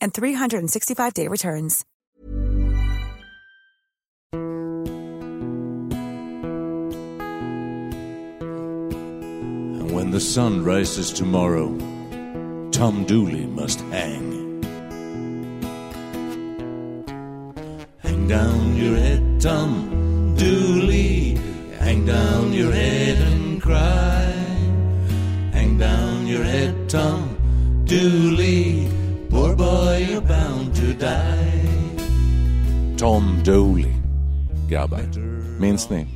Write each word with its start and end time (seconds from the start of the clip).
and 0.00 0.12
365-day 0.12 1.28
returns. 1.28 1.84
And 9.80 9.92
when 9.92 10.10
the 10.10 10.20
sun 10.20 10.64
rises 10.64 11.12
tomorrow, 11.12 11.68
Tom 12.70 13.04
Dooley 13.04 13.46
must 13.46 13.80
hang. 13.92 14.62
Hang 17.98 18.28
down 18.28 18.76
your 18.76 18.96
head, 18.96 19.40
Tom 19.40 20.34
Dooley. 20.36 21.38
Hang 21.78 22.06
down 22.06 22.52
your 22.52 22.72
head 22.72 23.18
and 23.18 23.60
cry. 23.60 24.32
Hang 25.52 25.78
down 25.78 26.26
your 26.26 26.44
head, 26.44 26.88
Tom 26.88 27.36
Dooley. 27.84 28.89
You're 30.00 30.20
bound 30.20 30.74
to 30.74 31.06
die. 31.06 31.60
Tom 32.98 33.42
Dooley, 33.44 33.94
grabbar. 34.70 35.00
Minns 35.60 35.90
ni? 35.90 36.06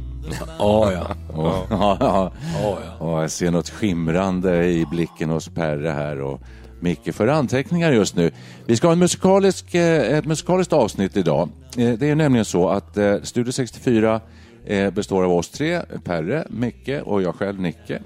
Ja, 0.58 0.92
ja. 0.92 1.06
Ja, 1.34 1.66
ja, 1.70 1.96
ja. 2.60 2.96
Och 2.98 3.22
jag 3.22 3.30
ser 3.30 3.50
något 3.50 3.70
skimrande 3.70 4.66
i 4.66 4.86
blicken 4.86 5.30
hos 5.30 5.48
Perre 5.48 5.88
här 5.88 6.20
och 6.20 6.40
Micke 6.80 7.14
för 7.14 7.28
anteckningar 7.28 7.92
just 7.92 8.16
nu. 8.16 8.30
Vi 8.66 8.76
ska 8.76 8.86
ha 8.86 8.92
en 8.92 8.98
musikalisk, 8.98 9.74
eh, 9.74 10.18
ett 10.18 10.24
musikaliskt 10.24 10.72
avsnitt 10.72 11.16
idag. 11.16 11.48
Eh, 11.78 11.92
Det 11.92 12.10
är 12.10 12.14
nämligen 12.14 12.44
så 12.44 12.68
att 12.68 12.96
eh, 12.96 13.14
Studio 13.22 13.52
64 13.52 14.20
eh, 14.66 14.90
består 14.90 15.24
av 15.24 15.32
oss 15.32 15.48
tre, 15.50 15.80
Perre, 16.04 16.46
Micke 16.50 17.02
och 17.04 17.22
jag 17.22 17.34
själv, 17.34 17.60
Nicke. 17.60 18.02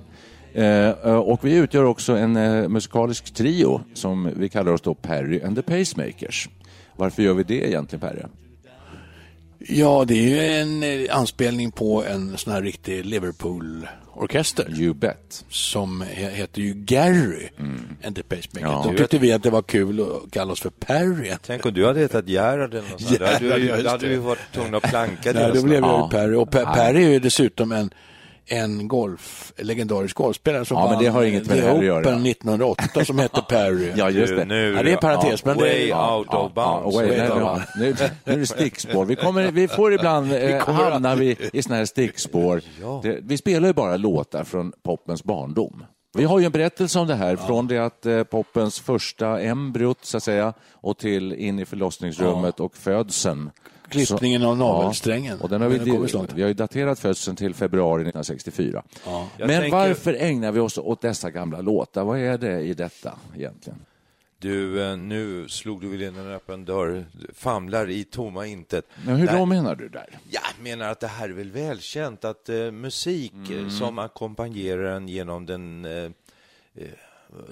Eh, 0.63 1.17
Och 1.17 1.45
vi 1.45 1.55
utgör 1.55 1.85
också 1.85 2.13
en 2.17 2.37
eh, 2.37 2.69
musikalisk 2.69 3.35
trio 3.35 3.81
som 3.95 4.31
vi 4.37 4.49
kallar 4.49 4.73
oss 4.73 4.81
då 4.81 4.95
Perry 4.95 5.41
and 5.43 5.57
the 5.57 5.63
Pacemakers. 5.63 6.49
Varför 6.97 7.23
gör 7.23 7.35
vi 7.35 7.43
det 7.43 7.69
egentligen, 7.69 8.01
Perre? 8.01 8.29
Ja, 9.59 10.05
det 10.09 10.15
är 10.15 10.29
ju 10.29 10.39
en 10.61 10.83
eh, 10.83 11.17
anspelning 11.19 11.71
på 11.73 12.05
en 12.05 12.37
sån 12.37 12.53
här 12.53 12.63
riktig 12.63 13.05
Liverpool-orkester 13.07 14.81
You 14.81 14.95
bet. 14.95 15.45
som 15.49 16.03
he- 16.03 16.31
heter 16.31 16.61
ju 16.63 16.75
Gary 16.75 17.49
and 18.05 18.17
the 18.17 18.23
Pacemaker. 18.23 18.61
Ja. 18.73 18.85
Då 18.91 18.99
tyckte 18.99 19.19
vi 19.19 19.33
att 19.33 19.43
det 19.43 19.51
var 19.51 19.63
kul 19.63 20.01
att 20.01 20.31
kalla 20.31 20.53
oss 20.53 20.61
för 20.61 20.71
Perry. 20.71 21.33
Tänk 21.47 21.67
om 21.67 21.75
du 21.75 21.87
hade 21.87 22.01
hetat 22.01 22.29
Gerhard 22.29 22.75
eller 22.75 22.91
något 22.91 23.01
sånt. 23.01 23.19
Då 23.19 23.25
hade, 23.27 23.99
du, 23.99 24.09
vi 24.09 24.17
varit 24.17 24.39
tvungna 24.55 24.77
att 24.77 24.83
planka 24.83 25.33
Nej, 25.33 25.35
det. 25.35 25.53
då 25.53 25.63
blev 25.63 25.79
jag 25.81 25.89
Ja. 25.91 26.09
ju 26.13 26.19
Perry. 26.19 26.35
Och 26.35 26.51
per, 26.51 26.65
Nej. 26.65 26.75
Perry 26.75 27.05
är 27.05 27.09
ju 27.11 27.19
dessutom 27.19 27.73
en, 27.73 27.91
en 28.49 28.89
golf, 28.89 29.53
legendarisk 29.57 30.17
golfspelare 30.17 30.65
som 30.65 30.77
Ja, 30.77 30.85
men 30.85 30.93
vann 30.93 31.05
det 31.05 31.11
har 31.11 31.25
inget 31.25 31.47
med 31.47 31.57
The 31.57 31.63
det 31.63 31.69
här 31.69 31.79
att 31.79 31.85
göra. 31.85 32.01
Open 32.01 32.27
1908 32.27 33.05
som 33.05 33.19
hette 33.19 33.43
Perry. 33.49 33.93
Ja, 33.97 34.11
just 34.11 34.37
det. 34.37 34.45
Nu, 34.45 34.75
Ja, 34.77 34.83
det 34.83 34.91
är 34.91 34.93
en 34.93 34.99
parentes, 34.99 35.45
men 35.45 35.57
det 35.57 35.63
way 35.63 35.91
är... 35.91 36.15
out 36.15 36.35
of 36.35 36.55
bounds. 36.55 36.97
Ja, 36.97 37.03
Way 37.03 37.09
nej, 37.09 37.31
out. 37.31 37.41
ja, 37.41 37.63
nu, 37.77 37.97
nu 38.25 38.33
är 38.33 38.37
det 38.37 38.47
stickspår. 38.47 39.05
Vi, 39.05 39.17
kommer, 39.17 39.51
vi 39.51 39.69
får 39.69 39.95
ibland 39.95 40.33
eh, 40.33 40.59
kommer 40.59 40.91
hamna 40.91 41.15
vi 41.15 41.37
i 41.53 41.63
såna 41.63 41.77
här 41.77 41.85
stickspår. 41.85 42.63
Det, 43.03 43.19
vi 43.23 43.37
spelar 43.37 43.69
ju 43.69 43.75
bara 43.75 43.97
låtar 43.97 44.45
från 44.45 44.73
popens 44.85 45.25
barndom. 45.25 45.85
Vi 46.17 46.25
har 46.25 46.39
ju 46.39 46.45
en 46.45 46.53
berättelse 46.53 46.99
om 46.99 47.07
det 47.07 47.15
här, 47.15 47.37
från 47.37 47.67
det 47.67 47.79
att 47.79 48.07
eh, 48.07 48.23
popens 48.23 48.81
första 48.81 49.41
embryot, 49.41 49.99
så 50.03 50.17
att 50.17 50.23
säga, 50.23 50.53
och 50.73 50.99
till 50.99 51.33
in 51.33 51.59
i 51.59 51.65
förlossningsrummet 51.65 52.61
och 52.61 52.77
födseln. 52.77 53.51
Klippningen 53.91 54.43
av 54.43 54.57
navelsträngen. 54.57 55.37
Ja, 55.39 55.43
och 55.45 55.49
den 55.51 55.61
har 55.61 55.69
vi, 55.69 55.79
Den 55.79 56.27
vi 56.35 56.43
har 56.43 56.49
ju 56.49 56.55
daterat 56.55 56.99
födseln 56.99 57.37
till 57.37 57.55
februari 57.55 58.03
1964. 58.03 58.83
Jag 59.05 59.29
Men 59.39 59.49
tänker- 59.49 59.71
varför 59.71 60.15
ägnar 60.15 60.53
vi 60.53 60.61
oss 60.61 60.79
åt 60.79 61.01
dessa 61.01 61.31
gamla 61.31 61.61
låtar? 61.61 62.05
Vad 62.05 62.19
är 62.19 62.39
det 62.39 62.61
i 62.61 62.75
detta 62.75 63.19
egentligen? 63.37 63.79
Du, 64.41 64.83
eh, 64.91 64.97
nu 64.97 65.49
slog 65.49 65.81
du 65.81 65.89
väl 65.89 66.03
in 66.03 66.17
en 66.17 66.31
öppen 66.33 66.65
dörr. 66.65 67.05
Famlar 67.35 67.91
i 67.91 68.05
tomma 68.05 68.47
intet. 68.47 68.85
Men 69.07 69.17
hur 69.17 69.27
Nej, 69.27 69.37
då 69.39 69.47
menar 69.47 69.75
du 69.75 69.89
där? 69.89 70.19
Jag 70.31 70.43
menar 70.63 70.89
att 70.91 71.01
det 71.01 71.07
här 71.07 71.29
är 71.29 71.33
väl 71.33 71.51
välkänt 71.51 72.25
att 72.25 72.49
eh, 72.49 72.71
musik 72.71 73.33
Mm. 73.35 73.65
eh, 73.65 73.71
som 73.71 73.99
ackompanjerar 73.99 74.97
en 74.97 75.09
genom 75.09 75.47
den 75.47 75.85
eh, 75.85 75.93
eh, 75.95 76.11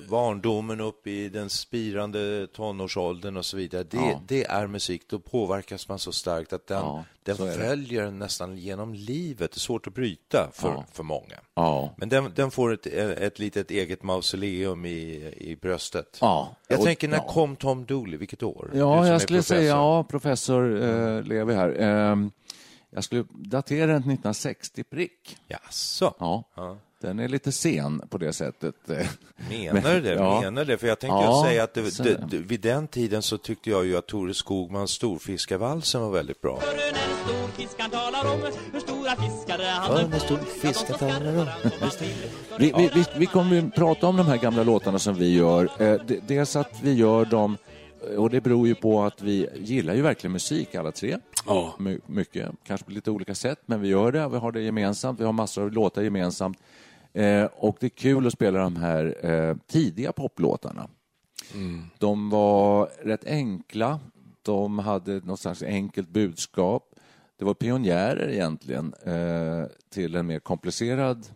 barndomen 0.09 0.81
upp 0.81 1.07
i 1.07 1.29
den 1.29 1.51
spirande 1.51 2.47
tonårsåldern 2.47 3.37
och 3.37 3.47
så 3.47 3.57
vidare. 3.57 3.83
Det, 3.83 3.97
Ja. 3.97 4.21
det 4.27 4.45
är 4.45 4.67
musik. 4.67 5.03
Då 5.09 5.19
påverkas 5.19 5.89
man 5.89 5.99
så 5.99 6.13
starkt 6.13 6.53
att 6.53 6.67
den, 6.67 6.79
Ja, 6.79 7.05
den 7.23 7.37
det. 7.37 7.53
följer 7.53 8.11
nästan 8.11 8.59
genom 8.59 8.95
livet. 8.95 9.53
Det 9.53 9.57
är 9.57 9.61
svårt 9.61 9.87
att 9.87 9.95
bryta 9.95 10.51
för, 10.53 10.69
Ja. 10.69 10.85
för 10.93 11.03
många. 11.03 11.37
Men 11.97 12.09
den, 12.09 12.33
den 12.35 12.51
får 12.51 12.73
ett, 12.73 12.87
ett 12.87 13.39
litet 13.39 13.71
eget 13.71 14.03
mausoleum 14.03 14.85
i, 14.85 15.33
i 15.37 15.57
bröstet. 15.63 16.19
Ja. 16.21 16.57
Jag 16.69 16.79
Och- 16.79 16.85
tänker, 16.85 17.09
när 17.09 17.29
kom 17.29 17.57
Tom 17.57 17.85
Dooley? 17.85 18.17
Vilket 18.19 18.43
år? 18.43 18.71
Ja, 18.75 19.07
jag 19.09 19.21
skulle 19.23 19.39
professor. 19.39 19.55
säga, 19.57 19.69
ja, 19.71 20.05
professor 20.05 20.83
eh, 20.83 21.23
Levi 21.23 21.55
här. 21.55 21.77
Ehm, 21.81 22.31
jag 22.91 23.05
skulle 23.05 23.25
datera 23.31 23.87
den 23.87 23.97
1960 23.97 24.85
prick. 24.85 25.37
Jaså? 25.49 26.15
Ja. 26.19 26.45
Ja. 26.57 26.77
Den 27.01 27.19
är 27.19 27.29
lite 27.29 27.53
sen 27.53 28.03
på 28.09 28.19
det 28.19 28.33
sättet. 28.33 28.75
Menar 29.73 29.95
du 29.95 30.01
det? 30.01 30.13
Ja. 30.15 30.41
Menar 30.41 30.65
du 30.65 30.73
det? 30.73 30.79
För 30.79 30.87
jag 30.87 30.99
tänkte 30.99 31.15
Ja, 31.25 31.45
säga 31.47 31.65
att 31.65 31.75
det, 31.75 31.99
det, 32.05 32.27
det, 32.31 32.39
vid 32.39 32.61
den 32.61 32.89
tiden 32.89 33.23
så 33.23 33.39
tyckte 33.39 33.71
jag 33.71 33.87
ju 33.87 33.97
att 33.97 34.07
Tore 34.07 34.35
Skogmans 34.35 34.91
Storfiskarvalsen 34.91 36.01
var 36.01 36.11
väldigt 36.11 36.41
bra. 36.41 36.61
Hörru 36.61 36.77
när 36.77 36.87
en 36.87 37.17
stor 37.27 37.49
fiskaren 37.57 37.91
talar 37.91 38.33
om 38.35 38.41
hur 38.73 38.81
stora 38.81 39.11
fiskare 39.17 39.63
han 39.63 39.93
Ja, 39.97 40.01
en 40.15 40.21
stor 40.21 40.37
fiskare 40.63 40.99
talar 40.99 41.39
om. 41.41 41.47
Vi, 42.59 42.73
vi, 42.77 42.91
vi, 42.95 43.05
vi 43.17 43.27
kommer 43.27 43.57
ju 43.57 43.71
prata 43.71 44.07
om 44.07 44.17
de 44.17 44.27
här 44.27 44.37
gamla 44.37 44.63
låtarna 44.63 44.99
som 44.99 45.15
vi 45.15 45.35
gör. 45.35 45.69
Eh, 45.79 46.01
de- 46.07 46.21
dels 46.27 46.57
att 46.57 46.73
vi 46.83 46.93
gör 46.95 47.25
dem, 47.25 47.57
eh, 48.11 48.17
och 48.17 48.31
det 48.31 48.41
beror 48.41 48.67
ju 48.69 48.75
på 48.75 49.03
att 49.03 49.23
vi 49.23 49.49
gillar 49.55 49.95
ju 49.95 50.03
verkligen 50.03 50.33
musik 50.33 50.75
alla 50.75 50.93
tre. 50.93 51.17
Ja. 51.47 51.75
My, 51.79 51.99
mycket, 52.07 52.51
kanske 52.67 52.85
på 52.87 52.93
lite 52.93 53.11
olika 53.11 53.35
sätt, 53.35 53.59
men 53.67 53.81
vi 53.81 53.89
gör 53.89 54.13
det. 54.13 54.29
Vi 54.29 54.37
har 54.37 54.53
det 54.53 54.61
gemensamt. 54.61 55.21
Vi 55.21 55.25
har 55.25 55.33
massor 55.33 55.63
av 55.63 55.73
låtar 55.73 56.03
gemensamt. 56.03 56.59
Eh, 57.17 57.45
och 57.45 57.77
det 57.81 57.87
är 57.87 57.91
kul 57.91 58.27
att 58.27 58.33
spela 58.33 58.59
de 58.59 58.77
här 58.77 59.27
eh, 59.27 59.57
tidiga 59.67 60.13
poplåtarna. 60.13 60.89
De 61.99 62.31
var 62.31 62.91
rätt 63.03 63.25
enkla. 63.27 64.01
De 64.43 64.79
hade 64.79 65.21
något 65.21 65.41
slags 65.41 65.63
enkelt 65.63 66.09
budskap. 66.09 66.95
Det 67.39 67.45
var 67.45 67.55
pionjärer 67.55 68.29
egentligen 68.29 68.95
eh, 69.05 69.65
till 69.91 70.15
en 70.15 70.27
mer 70.27 70.39
komplicerad 70.39 71.27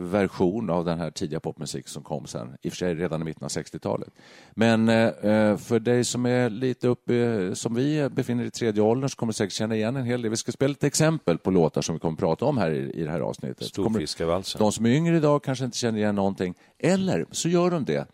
version 0.00 0.70
av 0.70 0.84
den 0.84 0.98
här 0.98 1.10
tidiga 1.10 1.40
popmusik 1.40 1.88
som 1.88 2.02
kom 2.02 2.26
sen, 2.26 2.56
i 2.62 2.68
och 2.68 2.72
för 2.72 2.76
sig 2.76 2.94
redan 2.94 3.20
i 3.20 3.24
mitten 3.24 3.44
av 3.44 3.50
60-talet. 3.50 4.08
Men 4.50 4.88
eh, 4.88 5.56
för 5.56 5.78
dig 5.78 6.04
som 6.04 6.26
är 6.26 6.50
lite 6.50 6.88
uppe, 6.88 7.50
som 7.54 7.74
vi 7.74 8.08
befinner 8.08 8.44
i 8.44 8.50
tredje 8.50 8.82
åldern, 8.82 9.08
så 9.10 9.16
kommer 9.16 9.32
du 9.32 9.36
säkert 9.36 9.54
känna 9.54 9.76
igen 9.76 9.96
en 9.96 10.04
hel 10.04 10.22
del. 10.22 10.30
Vi 10.30 10.36
ska 10.36 10.52
spela 10.52 10.68
lite 10.68 10.86
exempel 10.86 11.38
på 11.38 11.50
låtar 11.50 11.82
som 11.82 11.94
vi 11.94 11.98
kommer 11.98 12.16
prata 12.16 12.44
om 12.44 12.58
här 12.58 12.70
i, 12.70 12.90
i 12.90 13.04
det 13.04 13.10
här 13.10 13.20
avsnittet. 13.20 13.66
Storfiskarvalsen. 13.66 14.58
De 14.58 14.72
som 14.72 14.86
är 14.86 14.90
yngre 14.90 15.16
idag 15.16 15.44
kanske 15.44 15.64
inte 15.64 15.78
känner 15.78 15.98
igen 15.98 16.14
någonting, 16.14 16.54
eller 16.78 17.26
så 17.30 17.48
gör 17.48 17.70
de 17.70 17.84
det. 17.84 18.06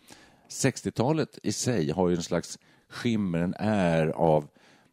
60-talet 0.48 1.38
i 1.42 1.52
sig 1.52 1.90
har 1.90 2.08
ju 2.08 2.16
en 2.16 2.22
slags 2.22 2.58
skimmer, 2.88 3.38
en 3.38 3.54
är 3.58 4.06
av 4.08 4.48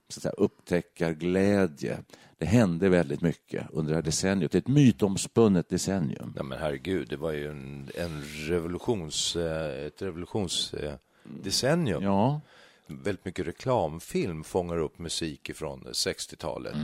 så 0.09 0.19
att 0.19 0.23
säga, 0.23 0.33
upptäckarglädje. 0.37 1.97
Det 2.37 2.45
hände 2.45 2.89
väldigt 2.89 3.21
mycket 3.21 3.67
under 3.71 3.89
det 3.91 3.95
här 3.97 4.01
decenniet. 4.03 4.51
Det 4.51 4.57
är 4.57 4.61
ett 4.61 4.67
mytomspunnet 4.67 5.69
decennium. 5.69 6.33
Ja, 6.37 6.43
men 6.43 6.59
herregud, 6.59 7.07
det 7.09 7.17
var 7.17 7.31
ju 7.31 7.49
en, 7.51 7.89
en 7.95 8.21
revolutions, 8.47 9.35
eh, 9.35 9.85
ett 9.85 10.01
revolutionsdecennium. 10.01 12.03
Ja, 12.03 12.41
väldigt 12.87 13.25
mycket 13.25 13.47
reklamfilm 13.47 14.43
fångar 14.43 14.77
upp 14.77 14.99
musik 14.99 15.51
från 15.55 15.83
60-talet. 15.83 16.75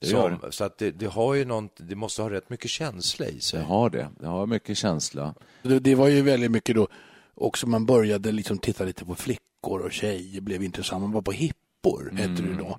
det 0.00 0.06
gör 0.06 0.38
Som, 0.40 0.52
så 0.52 0.64
att 0.64 0.78
det, 0.78 0.90
det 0.90 1.06
har 1.06 1.34
ju 1.34 1.44
någon, 1.44 1.68
det 1.76 1.94
måste 1.94 2.22
ha 2.22 2.30
rätt 2.30 2.50
mycket 2.50 2.70
känsla 2.70 3.26
i 3.26 3.32
Det 3.34 3.40
sig. 3.40 3.62
har 3.62 3.90
det. 3.90 4.08
Det 4.20 4.26
har 4.26 4.46
mycket 4.46 4.76
känsla. 4.76 5.34
Det, 5.62 5.78
det 5.78 5.94
var 5.94 6.08
ju 6.08 6.22
väldigt 6.22 6.50
mycket 6.50 6.74
då 6.76 6.88
också 7.34 7.66
man 7.66 7.86
började 7.86 8.32
liksom 8.32 8.58
titta 8.58 8.84
lite 8.84 9.04
på 9.04 9.14
flickor 9.14 9.80
och 9.80 9.92
tjejer 9.92 10.40
blev 10.40 10.62
intressant. 10.62 11.02
Man 11.02 11.12
var 11.12 11.22
på 11.22 11.32
hippor, 11.82 12.12
hette 12.16 12.42
det 12.42 12.54
då. 12.58 12.78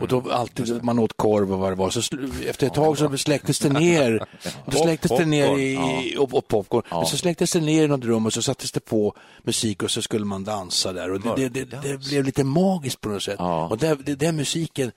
Och 0.00 0.08
då 0.08 0.30
alltid 0.30 0.84
man 0.84 0.98
åt 0.98 1.16
korv 1.16 1.52
och 1.52 1.58
vad 1.58 1.72
det 1.72 1.76
var. 1.76 1.90
Så 1.90 2.16
efter 2.48 2.66
ett 2.66 2.74
tag 2.74 2.98
så 2.98 3.18
släcktes 3.18 3.58
det 3.58 3.68
ner. 3.68 4.26
Då 4.66 4.78
släcktes 4.78 5.10
det 5.10 5.24
ner 5.24 5.58
i, 5.58 6.16
och, 6.18 6.34
och 6.34 6.48
popcorn. 6.48 6.82
Men 6.90 7.06
så 7.06 7.16
släcktes 7.16 7.52
det 7.52 7.60
ner 7.60 7.84
i 7.84 7.88
något 7.88 8.04
rum 8.04 8.26
och 8.26 8.32
så 8.32 8.42
sattes 8.42 8.72
det 8.72 8.80
på 8.80 9.14
musik 9.42 9.82
och 9.82 9.90
så 9.90 10.02
skulle 10.02 10.24
man 10.24 10.44
dansa 10.44 10.92
där. 10.92 11.12
Och 11.12 11.20
det, 11.20 11.48
det, 11.48 11.64
det, 11.64 11.78
det 11.82 11.98
blev 12.08 12.24
lite 12.24 12.44
magiskt 12.44 13.00
på 13.00 13.08
något 13.08 13.22
sätt. 13.22 13.40
Och 13.70 13.78
där, 13.78 13.96
det- 14.04 14.14
den 14.14 14.36
musiken, 14.36 14.92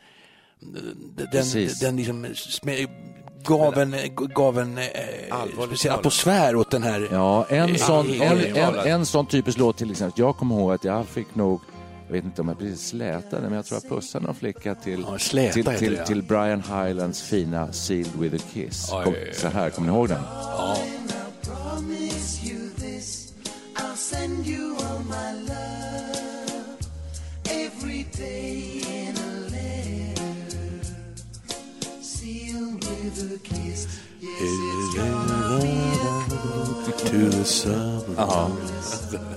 den, 1.16 1.28
Precis. 1.32 1.80
den 1.80 1.96
liksom 1.96 2.28
gav 3.44 3.78
en, 3.80 3.96
gav 4.16 4.60
en 4.60 4.78
eh, 4.78 4.86
atmosfär 5.92 6.56
åt 6.56 6.72
den 6.72 6.84
här 6.84 7.08
Ja, 7.12 7.46
en 7.50 7.70
Eh, 7.70 7.76
sån, 7.76 8.10
eh, 8.10 8.32
en, 8.32 8.40
eh, 8.56 8.68
en, 8.68 8.76
en 8.92 9.06
sån 9.06 9.26
typisk 9.26 9.58
låt 9.58 9.78
till 9.78 9.92
exempel. 9.92 10.20
Jag 10.22 10.38
kommer 10.38 10.56
ihåg 10.56 10.72
att 10.72 10.84
jag 10.84 11.08
fick 11.08 11.36
nog, 11.36 11.62
jag 12.10 12.14
vet 12.16 12.24
inte 12.26 12.42
om 12.42 12.48
jag 12.48 12.60
precis 12.60 12.88
slätade, 12.88 13.42
men 13.42 13.54
jag 13.54 13.66
tror 13.66 13.82
jag 13.84 13.90
pussade 13.98 14.26
någon 14.26 14.36
flicka 14.36 14.76
till, 14.76 15.06
Ja, 15.08 15.20
släta 15.20 15.54
till, 15.54 15.66
till, 15.80 15.92
det, 15.94 15.98
ja. 16.00 16.06
till 16.06 16.24
Brian 16.24 16.62
Highlands 16.62 17.22
fina 17.22 17.72
Sealed 17.74 18.16
with 18.20 18.36
a 18.36 18.48
Kiss. 18.54 18.90
Kom, 18.90 19.16
så 19.34 19.48
här, 19.48 19.70
kommer 19.70 19.88
ni 19.92 19.94
ihåg 19.98 20.10
den? 20.10 20.22
promise 21.44 22.46
you 22.50 22.70
this. 22.78 23.34
I'll 23.76 23.96
send 23.96 24.46
you 24.48 24.76
all 24.76 25.00
my 25.00 25.34
love 25.48 26.78
every 27.50 28.04
day 28.18 28.82
in 28.88 29.16
a 29.18 29.32
letter, 29.52 30.86
sealed 32.02 32.84
with 32.84 33.36
a 33.36 33.40
kiss. 33.44 33.88
Yes, 34.22 34.42
it's 34.42 34.96
gonna 34.98 35.62
be 35.62 35.70
a 35.70 37.10
To 37.10 37.30
the 37.30 37.46
summer. 37.46 38.16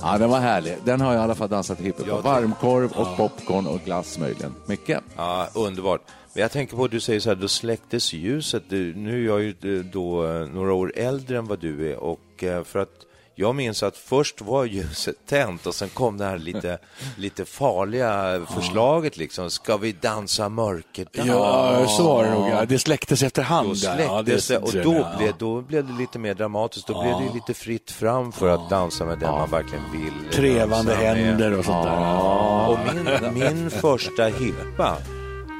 Ja. 0.00 0.18
den 0.18 0.30
var 0.30 0.40
härlig. 0.40 0.76
Den 0.84 1.00
har 1.00 1.12
jag 1.12 1.20
i 1.20 1.24
alla 1.24 1.34
fall 1.34 1.48
dansat 1.48 1.80
hiphop 1.80 2.08
på. 2.08 2.20
Varmkorv 2.20 2.92
och 2.92 3.16
popcorn 3.16 3.66
och 3.66 3.80
glass 3.84 4.18
möjligen. 4.18 4.54
Mycket. 4.66 5.00
Ja, 5.16 5.48
underbart. 5.54 6.00
Men 6.34 6.42
jag 6.42 6.50
tänker 6.50 6.76
på, 6.76 6.88
du 6.88 7.00
säger 7.00 7.20
så 7.20 7.28
här, 7.28 7.36
då 7.36 7.48
släcktes 7.48 8.12
ljuset. 8.12 8.62
Nu 8.70 9.22
är 9.22 9.26
jag 9.26 9.42
ju 9.42 9.78
eh, 9.78 9.84
då 9.84 10.26
eh, 10.26 10.46
några 10.48 10.72
år 10.72 10.92
äldre 10.96 11.38
än 11.38 11.46
vad 11.46 11.58
du 11.58 11.90
är 11.90 11.96
och 11.96 12.44
eh, 12.44 12.64
för 12.64 12.78
att 12.78 13.06
jag 13.34 13.54
minns 13.54 13.82
att 13.82 13.96
först 13.96 14.40
var 14.40 14.64
ljuset 14.64 15.16
tänt 15.26 15.66
och 15.66 15.74
sen 15.74 15.88
kom 15.88 16.18
det 16.18 16.24
här 16.24 16.38
lite, 16.38 16.78
lite 17.16 17.44
farliga 17.44 18.46
förslaget 18.54 19.16
liksom. 19.16 19.50
Ska 19.50 19.76
vi 19.76 19.92
dansa 19.92 20.48
mörkerdans? 20.48 21.28
Ja, 21.28 21.86
så 21.88 22.02
var 22.02 22.24
det 22.24 22.30
nog. 22.30 22.68
Det 22.68 22.78
släcktes 22.78 23.22
efterhand. 23.22 23.68
Då. 23.68 23.74
Ja, 23.74 24.24
släcktes 24.24 24.48
det 24.48 24.58
och 24.58 24.72
då 24.72 25.06
blev, 25.18 25.34
då 25.38 25.60
blev 25.60 25.86
det 25.86 25.92
lite 25.92 26.18
mer 26.18 26.34
dramatiskt. 26.34 26.86
Då 26.86 27.02
blev 27.02 27.28
det 27.28 27.34
lite 27.34 27.54
fritt 27.54 27.90
fram 27.90 28.32
för 28.32 28.48
att 28.48 28.70
dansa 28.70 29.04
med 29.04 29.18
den 29.18 29.30
man 29.30 29.50
verkligen 29.50 29.92
vill. 29.92 30.32
Trevande 30.32 30.94
händer 30.94 31.58
och 31.58 31.64
sånt 31.64 31.84
där. 31.84 32.68
Och 32.68 32.78
min, 32.94 33.34
min 33.34 33.70
första 33.70 34.24
hippa, 34.24 34.96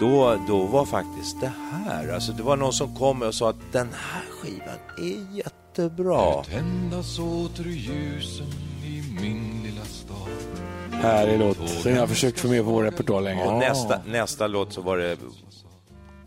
då, 0.00 0.38
då 0.48 0.66
var 0.66 0.84
faktiskt 0.84 1.40
det 1.40 1.52
här. 1.72 2.14
Alltså 2.14 2.32
det 2.32 2.42
var 2.42 2.56
någon 2.56 2.72
som 2.72 2.96
kom 2.96 3.22
och 3.22 3.34
sa 3.34 3.50
att 3.50 3.72
den 3.72 3.88
här 3.92 4.22
skivan 4.40 4.78
är 4.98 5.61
jättebra. 5.78 6.44
Tändas 6.44 7.18
åter 7.18 7.64
ljusen 7.64 8.46
i 8.84 9.02
min 9.20 9.62
lilla 9.64 9.84
stad 9.84 10.16
Härlig 10.92 11.38
låt. 11.38 11.68
Som 11.68 11.92
jag 11.92 12.00
har 12.00 12.06
försökt 12.06 12.40
få 12.40 12.48
med 12.48 12.64
på 12.64 12.70
vår 12.70 12.82
repertoar 12.82 13.20
länge. 13.20 13.44
Och 13.44 13.58
nästa, 13.58 14.00
nästa 14.06 14.46
låt 14.46 14.72
så 14.72 14.80
var 14.80 14.98
det, 14.98 15.16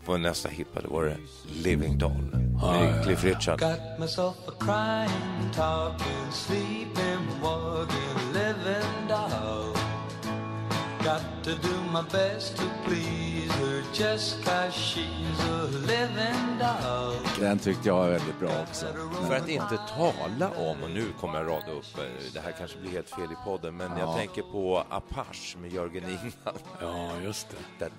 på 0.04 0.16
nästa 0.16 0.48
hippa, 0.48 0.80
då 0.80 0.88
var 0.90 1.04
det 1.04 1.16
Living 1.62 1.98
Doll 1.98 2.30
med 2.62 3.04
Cliff 3.04 3.24
Richard. 3.24 3.60
Got 3.60 3.98
myself 3.98 4.34
a 4.48 4.52
crying, 4.60 5.50
talking, 5.54 6.32
sleeping, 6.32 7.42
walking, 7.42 8.32
living 8.32 9.08
doll. 9.08 9.76
Got 11.04 11.22
to 11.44 11.50
do 11.50 11.74
my 11.92 12.02
best 12.12 12.56
to 12.56 12.62
please 12.84 13.35
Den 17.40 17.58
tyckte 17.58 17.88
jag 17.88 17.96
var 17.96 18.08
väldigt 18.10 18.40
bra 18.40 18.50
också. 18.68 18.86
För 19.28 19.36
att 19.36 19.48
inte 19.48 19.78
tala 19.96 20.50
om, 20.50 20.82
och 20.82 20.90
nu 20.90 21.04
kommer 21.20 21.38
jag 21.38 21.46
rada 21.46 21.72
upp, 21.72 21.98
eh, 21.98 22.04
det 22.34 22.40
här 22.40 22.52
kanske 22.58 22.78
blir 22.78 22.90
helt 22.90 23.10
fel 23.10 23.32
i 23.32 23.44
podden, 23.44 23.76
men 23.76 23.98
jag 23.98 24.16
tänker 24.16 24.42
på 24.42 24.84
Apache 24.88 25.58
med 25.62 25.72
Jörgen 25.72 26.04
Ingman. 26.04 26.32
Ja, 26.80 27.10
just 27.24 27.48
det. 27.78 27.90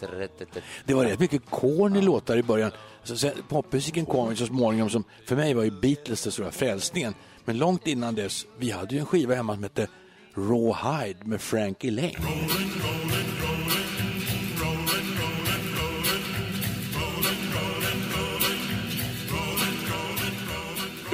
det. 0.85 0.93
Var 0.93 1.05
rätt 1.05 1.19
mycket 1.19 1.49
corny 1.49 2.01
låtar 2.01 2.37
i 2.37 2.43
början. 2.43 2.71
Popmusiken 3.47 4.05
kom 4.05 4.35
så 4.35 4.45
småningom 4.45 4.89
som, 4.89 5.03
för 5.27 5.35
mig 5.35 5.53
var 5.53 5.63
ju 5.63 5.71
Beatles 5.71 6.23
den 6.23 6.31
stora 6.31 6.51
frälsningen. 6.51 7.13
Men 7.45 7.57
långt 7.57 7.87
innan 7.87 8.15
dess, 8.15 8.45
vi 8.57 8.71
hade 8.71 8.95
ju 8.95 8.99
en 8.99 9.05
skiva 9.05 9.35
hemma 9.35 9.53
som 9.53 9.63
hette 9.63 9.87
Rawhide 10.35 11.19
med 11.23 11.41
Frankie 11.41 11.91
Lane. 11.91 12.13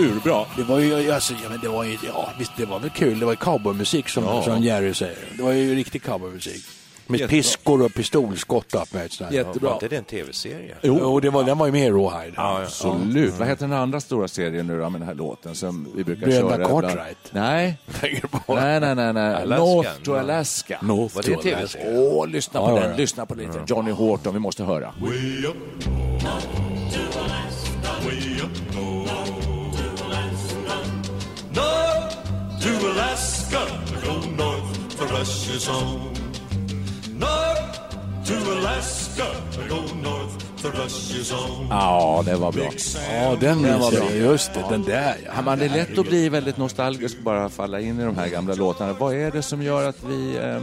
Urbra. 0.10 0.46
Det 0.58 0.64
var 0.64 0.80
ju, 0.80 1.12
alltså, 1.12 1.34
ja, 1.44 1.50
men 1.50 1.60
det 1.60 1.68
var 1.68 1.84
ju, 1.84 1.98
ja 2.08 2.30
visst 2.40 2.52
det 2.58 2.66
var 2.66 2.80
väl 2.80 2.90
kul, 2.90 3.20
det 3.20 3.26
var 3.26 3.34
ju 3.34 3.38
cowboymusik 3.38 4.10
som, 4.10 4.24
Ja. 4.24 4.44
som 4.44 4.64
Jerry 4.64 4.94
säger. 4.94 5.18
Det 5.38 5.44
var 5.44 5.52
ju 5.52 5.76
riktig 5.76 6.04
cowboymusik. 6.04 6.64
Med 7.08 7.20
Jättebra. 7.20 7.38
piskor 7.38 7.82
och 7.86 7.94
pistolskott 7.94 8.74
och 8.74 8.80
allt 8.80 8.94
möjligt 8.94 9.12
sånt 9.14 9.30
där. 9.30 9.38
Jättebra. 9.38 9.70
Var 9.70 9.76
inte 9.76 9.88
det 9.88 9.96
en 9.98 10.04
tv-serie? 10.04 10.76
Jo, 10.82 11.20
det 11.20 11.30
var, 11.30 11.44
den 11.44 11.58
var 11.58 11.66
ju 11.66 11.72
med 11.72 11.88
i 11.88 11.90
Rawhide. 11.92 12.34
Absolut. 12.36 13.34
Vad 13.34 13.48
heter 13.48 13.68
den 13.68 13.78
andra 13.78 14.00
stora 14.00 14.28
serien 14.28 14.68
nu 14.68 14.80
då 14.80 14.90
med 14.90 15.02
den 15.02 15.08
här 15.08 15.16
låten 15.16 15.56
som 15.56 15.88
vi 15.96 16.04
brukar 16.04 16.26
Bröderna 16.28 16.50
köra? 16.50 16.64
ibland? 16.66 16.84
Cartwright. 16.84 17.18
Nej. 17.32 17.78
Nej, 18.48 18.80
nej, 18.80 18.96
nej, 18.96 19.14
nej. 19.14 19.36
Alaska. 19.36 19.56
North 19.66 19.90
to 20.04 20.16
Alaska. 20.16 20.80
North 20.82 21.16
Var 21.16 21.24
det 21.24 21.32
en 21.32 21.36
to 21.38 21.42
tv-serie? 21.44 21.98
Åh, 21.98 22.28
lyssna 22.28 22.60
på 22.60 22.66
Ja, 22.66 22.76
ja, 22.76 22.80
den. 22.82 22.90
ja. 22.92 22.98
Lyssna 22.98 23.26
på 23.26 23.36
lite. 23.36 23.64
Johnny 23.68 23.92
Horton, 23.92 24.34
vi 24.34 24.40
måste 24.40 24.64
höra. 24.64 24.94
Way 25.02 25.46
up 25.46 25.56
Way 28.06 28.42
up 28.44 28.76
North 28.76 29.53
to 31.54 32.88
Alaska 32.92 33.60
Go 34.06 34.14
north 34.38 34.94
for 34.98 35.06
Russia's 35.08 35.68
home 35.68 36.14
North 37.20 38.26
to 38.26 38.34
Alaska 38.54 39.26
Go 39.70 39.82
north 40.04 40.44
for 40.62 40.72
Russia's 40.72 41.32
home 41.32 41.68
Ja, 41.70 42.24
det 42.26 42.36
var 42.36 42.52
bra. 42.52 42.64
Ja, 43.12 43.36
den, 43.42 43.62
Den 43.62 43.80
var 43.80 43.92
bra. 43.92 44.12
Just 44.12 44.54
det, 44.54 44.64
den 44.70 44.84
där 44.84 45.16
ja. 45.26 45.42
Man, 45.42 45.60
det 45.60 45.66
är 45.66 45.70
lätt 45.70 45.98
att 45.98 46.08
bli 46.08 46.30
väldigt 46.30 46.58
nostalgisk 46.58 47.18
och 47.18 47.24
bara 47.24 47.50
falla 47.50 47.80
in 47.80 48.00
i 48.00 48.04
de 48.04 48.18
här 48.18 48.28
gamla 48.28 48.54
låtarna. 48.54 48.94
Vad 49.00 49.16
är 49.16 49.32
det 49.32 49.42
som 49.42 49.62
gör 49.64 49.90
att 49.90 50.04
vi 50.04 50.38
eh, 50.38 50.62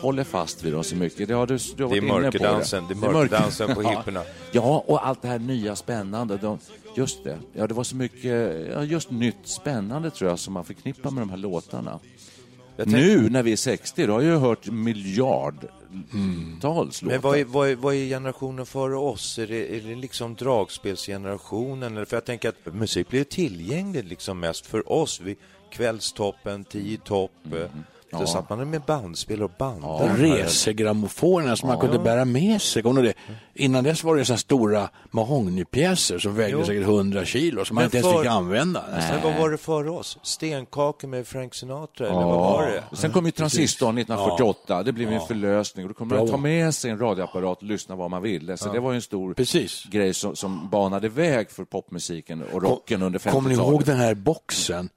håller 0.00 0.24
fast 0.24 0.64
vid 0.64 0.72
dem 0.72 0.84
så 0.84 0.96
mycket? 0.96 1.28
Det 1.28 1.34
har 1.34 1.46
du, 1.46 1.58
du 1.76 1.84
har 1.84 1.90
Det 1.90 1.96
är 1.96 2.00
mörkerdansen, 2.02 2.84
det 2.88 2.94
är 2.94 3.12
mörkerdansen 3.12 3.74
på 3.74 3.82
hipporna. 3.82 4.22
Ja, 4.52 4.84
och 4.86 5.06
allt 5.06 5.22
det 5.22 5.28
här 5.28 5.38
nya 5.38 5.76
spännande. 5.76 6.36
De, 6.36 6.58
just 6.96 7.24
det, 7.24 7.38
ja, 7.52 7.66
det 7.66 7.74
var 7.74 7.84
så 7.84 7.96
mycket 7.96 8.66
ja, 8.72 8.84
just 8.84 9.10
nytt 9.10 9.48
spännande 9.48 10.10
tror 10.10 10.30
jag 10.30 10.38
som 10.38 10.54
man 10.54 10.64
förknippar 10.64 11.10
med 11.10 11.22
de 11.22 11.30
här 11.30 11.36
låtarna. 11.36 11.98
Jag 12.76 12.84
tänk- 12.84 12.96
Nu 12.96 13.30
när 13.30 13.42
vi 13.42 13.52
är 13.52 13.56
60, 13.56 14.06
då 14.06 14.12
har 14.12 14.20
jag 14.20 14.32
ju 14.32 14.38
hört 14.38 14.66
miljardtals 14.70 17.02
låtar. 17.02 17.14
Men 17.14 17.20
vad 17.20 17.38
är, 17.38 17.44
vad, 17.44 17.68
är, 17.68 17.76
vad 17.76 17.94
är 17.94 18.08
generationen 18.08 18.66
före 18.66 18.96
oss? 18.96 19.38
Är 19.38 19.46
det, 19.46 19.76
är 19.76 19.80
det 19.80 19.94
liksom 19.94 20.34
dragspelsgenerationen? 20.34 22.06
För 22.06 22.16
jag 22.16 22.24
tänker 22.24 22.48
att 22.48 22.74
musik 22.74 23.08
blir 23.08 23.24
tillgänglig 23.24 24.04
liksom 24.04 24.40
mest 24.40 24.66
för 24.66 24.92
oss. 24.92 25.20
Vi, 25.20 25.36
kvällstoppen, 25.70 26.64
tio 26.64 26.98
topp. 26.98 27.32
Eh, 28.12 28.18
Så 28.20 28.26
satt 28.26 28.50
man 28.50 28.70
med 28.70 28.80
bandspel 28.82 29.42
och 29.42 29.50
bandade. 29.58 30.14
Resegrammofonerna 30.16 31.56
som 31.56 31.68
man 31.68 31.78
kunde 31.78 31.98
bära 31.98 32.24
med 32.24 32.62
sig. 32.62 32.82
Ihåg 32.82 33.02
det? 33.04 33.12
Innan 33.54 33.84
dess 33.84 34.04
var 34.04 34.16
det 34.16 34.24
så 34.24 34.32
här 34.32 34.38
stora 34.38 34.88
mahognypjäser 35.10 36.18
som 36.18 36.34
vägde 36.34 36.58
Jo. 36.58 36.64
säkert 36.66 36.82
100 36.82 37.24
kilo 37.24 37.64
som 37.64 37.74
man 37.74 37.82
Men 37.82 37.86
inte 37.86 37.96
ens 37.96 38.12
för- 38.12 38.18
fick 38.22 38.30
använda. 38.30 38.84
Men 39.10 39.22
vad 39.22 39.34
var 39.40 39.50
det 39.50 39.58
före 39.58 39.90
oss? 39.90 40.18
Stenkakor 40.22 41.08
med 41.08 41.26
Frank 41.26 41.54
Sinatra? 41.54 42.06
Eller 42.06 42.16
vad 42.16 42.38
var 42.38 42.66
det? 42.90 42.96
Sen 42.96 43.12
kom 43.12 43.26
ju 43.26 43.30
transistorn 43.32 43.98
1948, 43.98 44.82
det 44.82 44.92
blev 44.92 45.12
en 45.12 45.20
förlösning. 45.20 45.84
Och 45.84 45.88
då 45.88 45.94
kunde 45.94 46.14
man 46.16 46.28
ta 46.28 46.36
med 46.36 46.74
sig 46.74 46.90
en 46.90 46.98
radioapparat 46.98 47.58
och 47.58 47.62
lyssna 47.64 47.96
vad 47.96 48.10
man 48.10 48.22
ville. 48.22 48.56
Så 48.56 48.72
det 48.72 48.80
var 48.80 48.92
ju 48.92 48.96
en 48.96 49.02
stor 49.02 49.34
Precis. 49.34 49.84
grej 49.84 50.14
som, 50.14 50.36
som 50.36 50.68
banade 50.70 51.08
väg 51.08 51.50
för 51.50 51.64
popmusiken 51.64 52.42
och 52.52 52.62
rocken 52.62 53.02
under 53.02 53.18
50-talet. 53.18 53.34
Kommer 53.34 53.48
ni 53.50 53.54
ihåg 53.56 53.84
den 53.84 53.96
här 53.96 54.14
boxen 54.14 54.88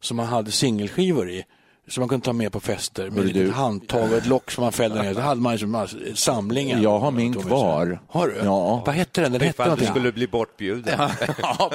som 0.00 0.16
man 0.16 0.26
hade 0.26 0.50
singelskivor 0.50 1.30
i? 1.30 1.44
Som 1.92 2.00
man 2.00 2.08
kunde 2.08 2.24
ta 2.24 2.32
med 2.32 2.52
på 2.52 2.60
fester 2.60 3.10
med 3.10 3.18
ett 3.18 3.34
litet 3.34 3.54
handtag 3.54 4.10
och 4.12 4.16
ett 4.18 4.26
lock 4.26 4.50
som 4.50 4.62
man 4.62 4.72
fällde 4.72 5.02
ner. 5.02 5.14
Så 5.14 5.20
hade 5.20 5.40
man 5.40 5.52
liksom 5.52 5.86
samlingen. 6.14 6.82
Jag 6.82 6.98
har 6.98 7.10
min 7.10 7.34
kvar. 7.34 8.00
Har 8.08 8.28
du? 8.28 8.34
Ja. 8.44 8.82
Vad 8.86 8.94
hette 8.94 9.20
den? 9.20 9.32
Den 9.32 9.40
hette 9.40 9.50
Ifall 9.50 9.64
du 9.64 9.68
någonting. 9.70 9.88
skulle 9.88 10.12
bli 10.12 10.26
bortbjuden. 10.28 10.98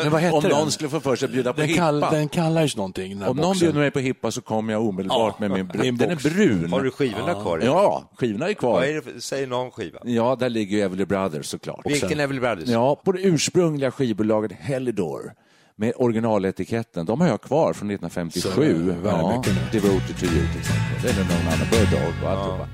Men 0.03 0.12
vad 0.12 0.21
hette 0.21 0.36
Om 0.36 0.41
den? 0.43 0.51
någon 0.51 0.71
skulle 0.71 0.89
få 0.89 1.00
för 1.00 1.15
sig 1.15 1.25
att 1.25 1.31
bjuda 1.31 1.53
på 1.53 1.59
Den, 1.59 1.69
hippa. 1.69 1.81
kall, 1.81 2.00
den 2.00 2.29
kallades 2.29 2.75
någonting. 2.77 3.19
Den 3.19 3.27
Om 3.29 3.38
någon 3.38 3.45
boxen. 3.45 3.59
bjuder 3.65 3.79
mig 3.79 3.91
på 3.91 4.00
hippa 4.00 4.31
så 4.31 4.41
kommer 4.41 4.74
jag 4.74 4.81
omedelbart 4.86 5.36
Ja, 5.39 5.47
med 5.47 5.51
min 5.51 5.67
brun. 5.81 5.97
Den 5.97 6.12
är 6.12 6.15
brun. 6.15 6.71
Har 6.71 6.81
du 6.81 6.91
skivorna 6.91 7.33
kvar? 7.33 7.62
Ja, 7.65 8.12
skivorna 8.17 8.50
är 8.50 8.53
kvar. 8.53 8.71
Vad 8.74 8.83
är 8.83 8.93
det 9.13 9.21
säg 9.21 9.45
någon 9.45 9.71
skiva. 9.71 10.00
Ja, 10.03 10.36
där 10.39 10.50
ligger 10.50 10.77
ju 10.77 10.83
Everly 10.83 11.05
Brothers 11.05 11.45
såklart. 11.45 11.81
Vilken 11.86 12.19
Everly 12.19 12.39
Brothers? 12.39 12.69
Ja, 12.69 13.01
på 13.05 13.12
det 13.12 13.21
ursprungliga 13.21 13.91
skivbolaget 13.91 14.51
Helidor 14.59 15.33
med 15.77 15.93
originaletiketten. 15.96 17.05
De 17.05 17.22
har 17.22 17.27
jag 17.27 17.41
kvar 17.41 17.74
från 17.74 17.91
1957. 17.91 18.96
Så, 19.03 19.07
ja. 19.07 19.43
Devoted 19.72 20.17
to 20.19 20.25
you 20.25 20.48
till 20.48 20.60
exempel. 20.60 21.01
Det 21.01 21.10
är 21.10 21.15
någon 21.15 21.48
annan 21.53 21.67
Bird 21.72 21.89
Dog 21.91 22.24
och 22.24 22.29
alltihopa. 22.29 22.67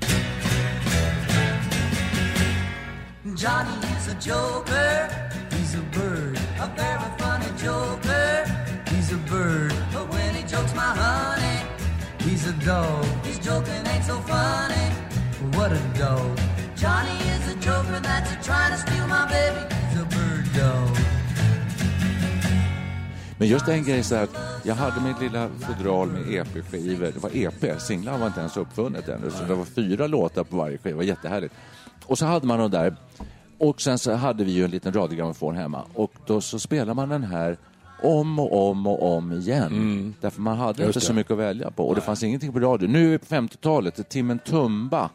Johnny 3.36 3.76
is 3.96 4.08
a 4.08 4.16
joker, 4.20 5.08
he's 5.50 5.74
a 5.74 5.82
bird, 5.92 6.38
a 6.60 6.68
very 6.76 7.10
funny 7.18 7.50
joker. 7.66 8.46
He's 8.86 9.12
a 9.12 9.18
bird, 9.28 9.74
but 9.92 10.12
when 10.12 10.34
he 10.34 10.42
jokes 10.42 10.74
my 10.74 10.92
honey, 10.94 11.58
he's 12.20 12.46
a 12.46 12.52
dog. 12.64 13.04
His 13.24 13.38
joking 13.38 13.86
ain't 13.86 14.04
so 14.04 14.16
funny. 14.20 14.86
What 15.56 15.72
a 15.72 15.82
dog. 15.98 16.38
Johnny 16.76 17.16
is 17.34 17.48
a 17.48 17.56
joker 17.60 18.00
that's 18.00 18.32
a 18.32 18.36
trying 18.42 18.72
to 18.72 18.78
steal 18.78 19.06
my 19.08 19.26
baby. 19.26 19.74
He's 19.90 20.00
a 20.00 20.04
bird 20.04 20.46
dog. 20.54 21.13
Men 23.44 23.50
just 23.50 23.68
en 23.68 23.84
grej 23.84 24.02
så 24.02 24.14
här 24.14 24.22
att 24.22 24.36
jag 24.62 24.74
hade 24.74 25.00
mitt 25.00 25.20
lilla 25.20 25.48
fodral 25.48 26.08
med 26.08 26.34
EP-skivor. 26.34 27.10
Det 27.14 27.22
var 27.22 27.30
EP, 27.36 27.80
singlar 27.80 28.18
var 28.18 28.26
inte 28.26 28.40
ens 28.40 28.56
uppfunnet 28.56 29.08
ännu. 29.08 29.30
Så 29.30 29.44
det 29.44 29.54
var 29.54 29.64
fyra 29.64 30.06
låtar 30.06 30.44
på 30.44 30.56
varje 30.56 30.78
skiva, 30.78 31.02
jättehärligt. 31.02 31.54
Och 32.06 32.18
så 32.18 32.26
hade 32.26 32.46
man 32.46 32.58
de 32.58 32.70
där. 32.70 32.96
Och 33.58 33.80
sen 33.80 33.98
så 33.98 34.12
hade 34.12 34.44
vi 34.44 34.52
ju 34.52 34.64
en 34.64 34.70
liten 34.70 34.92
radiogrammofon 34.92 35.56
hemma. 35.56 35.82
Och 35.94 36.12
då 36.26 36.40
så 36.40 36.58
spelade 36.58 36.94
man 36.94 37.08
den 37.08 37.24
här 37.24 37.56
om 38.02 38.38
och 38.38 38.70
om 38.70 38.86
och 38.86 39.16
om 39.16 39.32
igen. 39.32 40.14
Därför 40.20 40.40
man 40.40 40.56
hade 40.58 40.82
Mm. 40.82 40.86
Just 40.86 40.96
inte 40.96 40.98
det. 40.98 41.06
så 41.06 41.14
mycket 41.14 41.32
att 41.32 41.38
välja 41.38 41.70
på. 41.70 41.88
Och 41.88 41.94
det 41.94 42.00
fanns 42.00 42.22
ingenting 42.22 42.52
på 42.52 42.60
radio. 42.60 42.88
Nu 42.88 43.06
är 43.06 43.10
vi 43.10 43.18
på 43.18 43.26
50-talet, 43.26 44.08
Timmen 44.08 44.38
Tumba 44.38 45.10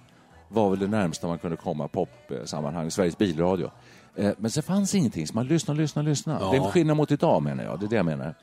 var 0.48 0.69
väl 0.69 0.79
det 0.79 0.88
närmsta 0.88 1.27
man 1.27 1.38
kunde 1.38 1.57
komma 1.57 1.88
popsammanhang, 1.88 2.91
Sveriges 2.91 3.17
bilradio. 3.17 3.71
Eh, 4.15 4.31
Men 4.37 4.51
så 4.51 4.61
fanns 4.61 4.95
ingenting, 4.95 5.27
så 5.27 5.33
man 5.35 5.47
lyssnade, 5.47 5.81
lyssnade, 5.81 6.09
lyssnade. 6.09 6.39
Det 6.51 6.57
är 6.57 6.65
en 6.65 6.71
skillnad 6.71 6.97
mot 6.97 7.11
idag 7.11 7.43
menar 7.43 7.63
jag, 7.63 7.79
det 7.79 7.85
är 7.85 7.89
det 7.89 7.95
jag 7.95 8.05
menar. 8.05 8.33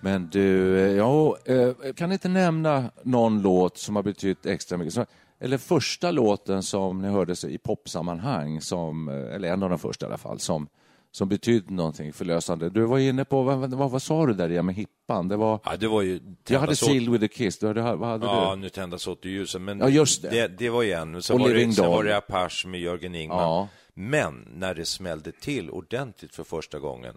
Men 0.00 0.28
du, 0.32 0.78
eh, 0.80 0.92
ja, 0.92 1.36
eh, 1.44 1.92
kan 1.96 2.12
inte 2.12 2.28
nämna 2.28 2.90
någon 3.02 3.42
låt 3.42 3.78
som 3.78 3.96
har 3.96 4.02
betytt 4.02 4.46
extra 4.46 4.78
mycket? 4.78 5.08
Eller 5.40 5.58
första 5.58 6.10
låten 6.10 6.62
som 6.62 7.02
ni 7.02 7.08
hörde 7.08 7.34
i 7.48 7.58
popsammanhang, 7.58 8.60
som, 8.60 9.08
eller 9.08 9.52
en 9.52 9.62
av 9.62 9.70
de 9.70 9.78
första 9.78 10.06
i 10.06 10.08
alla 10.08 10.18
fall, 10.18 10.40
som, 10.40 10.66
som 11.12 11.28
betydde 11.28 11.72
någonting 11.74 12.12
förlösande. 12.12 12.70
Du 12.70 12.82
var 12.84 12.98
inne 12.98 13.24
på, 13.24 13.42
vad, 13.42 13.70
vad, 13.70 13.90
vad 13.90 14.02
sa 14.02 14.26
du 14.26 14.34
där 14.34 14.50
igen 14.50 14.66
med 14.66 14.74
hippan? 14.74 15.28
Det 15.28 15.36
var, 15.36 15.60
Ja, 15.64 15.76
det 15.76 15.88
var 15.88 16.02
ju... 16.02 16.20
jag 16.48 16.60
hade 16.60 16.72
åt- 16.72 16.78
Sealed 16.78 17.08
with 17.08 17.24
a 17.24 17.28
kiss, 17.32 17.58
du 17.58 17.66
hade, 17.66 17.82
vad 17.96 18.08
hade 18.08 18.26
Ja, 18.26 18.50
du? 18.54 18.60
nu 18.60 18.68
tändas 18.68 19.06
åt 19.06 19.24
ljusen. 19.24 19.64
Men 19.64 19.78
Ja, 19.78 19.88
just 19.88 20.22
det. 20.22 20.30
det. 20.30 20.48
Det 20.48 20.70
var 20.70 20.82
ju 20.82 20.92
en. 20.92 21.22
Sen 21.22 21.34
Och 21.36 21.40
var 21.40 21.48
det, 21.48 21.72
sen 21.72 21.86
var 21.90 22.04
det 22.04 22.16
Apache 22.16 22.68
med 22.68 22.80
Jörgen 22.80 23.14
Ingman. 23.14 23.38
Ja. 23.38 23.68
Men 23.94 24.48
när 24.54 24.74
det 24.74 24.84
smällde 24.84 25.32
till 25.32 25.70
ordentligt 25.70 26.34
för 26.34 26.44
första 26.44 26.78
gången, 26.78 27.16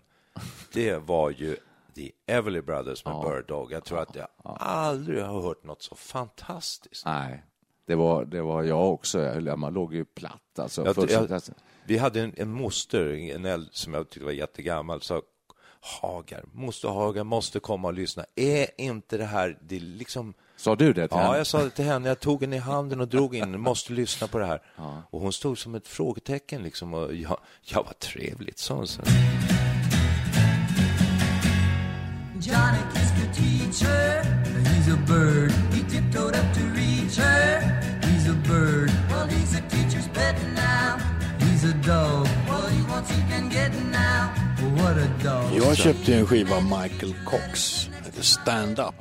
det 0.73 0.97
var 0.97 1.29
ju 1.29 1.57
The 1.95 2.11
Everly 2.27 2.61
Brothers 2.61 3.05
med 3.05 3.13
Bird 3.31 3.47
Dog. 3.47 3.71
Jag 3.71 3.83
tror 3.85 3.99
att 3.99 4.15
jag 4.15 4.27
aldrig 4.59 5.23
har 5.23 5.41
hört 5.41 5.63
något 5.63 5.81
så 5.81 5.95
fantastiskt. 5.95 7.05
Nej, 7.05 7.43
det 7.85 7.95
var, 7.95 8.25
det 8.25 8.41
var 8.41 8.63
jag 8.63 8.93
också. 8.93 9.41
Man 9.57 9.73
låg 9.73 9.93
ju 9.93 10.05
platt 10.05 10.59
alltså. 10.59 10.81
Jag- 10.85 10.95
jag- 11.11 11.21
Vi 11.85 11.97
hade 11.97 12.21
en, 12.21 12.33
en 12.37 12.51
moster, 12.51 13.05
en 13.13 13.45
äldre 13.45 13.69
som 13.73 13.93
jag 13.93 14.09
tyckte 14.09 14.25
var 14.25 14.31
jättegammal, 14.31 15.01
sa 15.01 15.21
Hagar, 16.01 16.43
moster 16.53 16.89
Hagar 16.89 17.23
måste 17.23 17.59
komma 17.59 17.87
och 17.87 17.93
lyssna. 17.93 18.25
Är 18.35 18.67
inte 18.81 19.17
det 19.17 19.25
här, 19.25 19.57
det 19.61 19.79
liksom 19.79 20.33
Sa 20.63 20.75
du 20.75 20.93
det 20.93 21.07
till 21.07 21.17
Ja, 21.17 21.23
henne? 21.23 21.37
jag 21.37 21.47
sa 21.47 21.63
det 21.63 21.69
till 21.69 21.85
henne. 21.85 22.07
Jag 22.09 22.19
tog 22.19 22.41
henne 22.41 22.55
i 22.55 22.59
handen 22.59 23.01
och 23.01 23.07
drog 23.07 23.35
in. 23.35 23.59
Måste 23.59 23.93
lyssna 23.93 24.27
på 24.27 24.39
det 24.39 24.45
här. 24.45 24.61
Och 25.09 25.21
hon 25.21 25.33
stod 25.33 25.57
som 25.57 25.75
ett 25.75 25.87
frågetecken 25.87 26.63
liksom. 26.63 26.93
Och 26.93 27.15
jag, 27.15 27.37
jag 27.63 27.83
var 27.83 27.93
trevligt, 27.93 28.59
sa 28.59 28.73
hon. 28.73 28.87
sen. 28.87 29.05
Johnny 32.41 32.79
kissed 32.93 33.15
the 33.21 33.27
teacher. 33.41 34.23
He's 34.69 34.87
a 34.93 34.97
bird. 35.07 35.51
He 35.73 35.81
tiptoed 35.89 36.35
up 36.35 36.53
to 36.53 36.61
reach 36.75 37.17
her. 37.17 37.61
He's 38.01 38.27
a 38.29 38.35
bird. 38.47 38.91
Well, 39.09 39.27
he's 39.27 39.55
a 39.55 39.61
teacher's 39.69 40.07
pet 40.13 40.35
now. 40.55 40.97
He's 41.39 41.63
a 41.63 41.73
dog. 41.87 42.27
Well, 42.47 42.67
he 42.69 42.81
wants 42.91 43.09
he 43.11 43.21
can 43.31 43.49
get 43.49 43.71
now. 43.91 44.29
What 44.77 44.97
a 44.97 45.07
dog. 45.23 45.57
Jag 45.57 45.77
köpte 45.77 46.15
en 46.15 46.25
skiva 46.25 46.55
av 46.55 46.63
Michael 46.63 47.13
Cox, 47.25 47.89
heter 48.13 48.23
Stand 48.23 48.79
Up. 48.79 48.93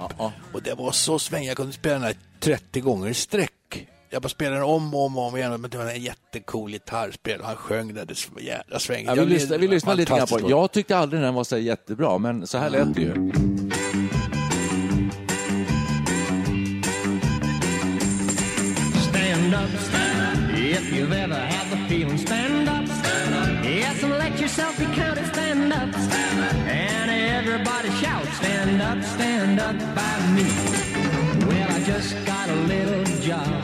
Och 0.52 0.62
det 0.62 0.74
var 0.74 0.92
så 0.92 1.18
sväng, 1.18 1.44
jag 1.44 1.56
kunde 1.56 1.72
spela 1.72 1.94
den 1.94 2.02
här 2.02 2.16
30 2.40 2.80
gånger 2.80 3.08
i 3.08 3.14
sträck. 3.14 3.88
Jag 4.10 4.22
bara 4.22 4.28
spelade 4.28 4.56
den 4.56 4.64
om 4.64 4.94
och 4.94 5.06
om, 5.06 5.18
och 5.18 5.28
om 5.28 5.36
igen, 5.36 5.60
men 5.60 5.70
det 5.70 5.78
var 5.78 5.86
en 5.86 6.02
jättecool 6.02 6.70
gitarrspel 6.70 7.40
och 7.40 7.46
han 7.46 7.56
sjöng 7.56 7.94
där, 7.94 8.04
det 8.04 8.28
var 8.32 8.40
jävla 8.40 8.78
sväng. 8.78 9.04
Ja, 9.06 9.14
vi 9.14 9.26
lyssnar, 9.26 9.58
vi 9.58 9.68
lyssnar 9.68 9.94
lite 9.94 10.16
grann 10.16 10.26
på 10.26 10.38
den. 10.38 10.48
Jag 10.48 10.72
tyckte 10.72 10.96
aldrig 10.96 11.22
den 11.22 11.34
var 11.34 11.44
så 11.44 11.58
jättebra, 11.58 12.18
men 12.18 12.46
så 12.46 12.58
här 12.58 12.70
lät 12.70 12.94
det 12.94 13.00
ju. 13.00 13.12
Stand 19.08 19.54
up, 19.54 19.80
stand 19.80 20.20
up. 20.20 20.58
If 20.58 20.92
you've 20.92 21.12
ever 21.12 21.34
had 21.34 21.70
the 21.70 21.76
feeling, 21.86 22.18
stand 22.18 22.68
up, 22.68 22.88
stand 22.88 23.34
up. 23.34 23.64
Yes, 23.66 24.02
and 24.04 24.12
let 24.12 24.40
yourself 24.40 24.78
be 24.78 24.84
counted, 24.84 25.26
stand 25.26 25.72
up, 25.72 25.94
stand 25.94 26.68
up. 26.68 27.01
Everybody 27.42 27.88
shout, 28.02 28.26
stand 28.40 28.82
up, 28.82 29.04
stand 29.04 29.60
up 29.60 29.78
by 29.94 30.14
me. 30.34 30.48
Well, 31.46 31.70
I 31.76 31.92
just 31.92 32.14
got 32.26 32.48
a 32.48 32.54
little 32.68 33.28
job. 33.28 33.62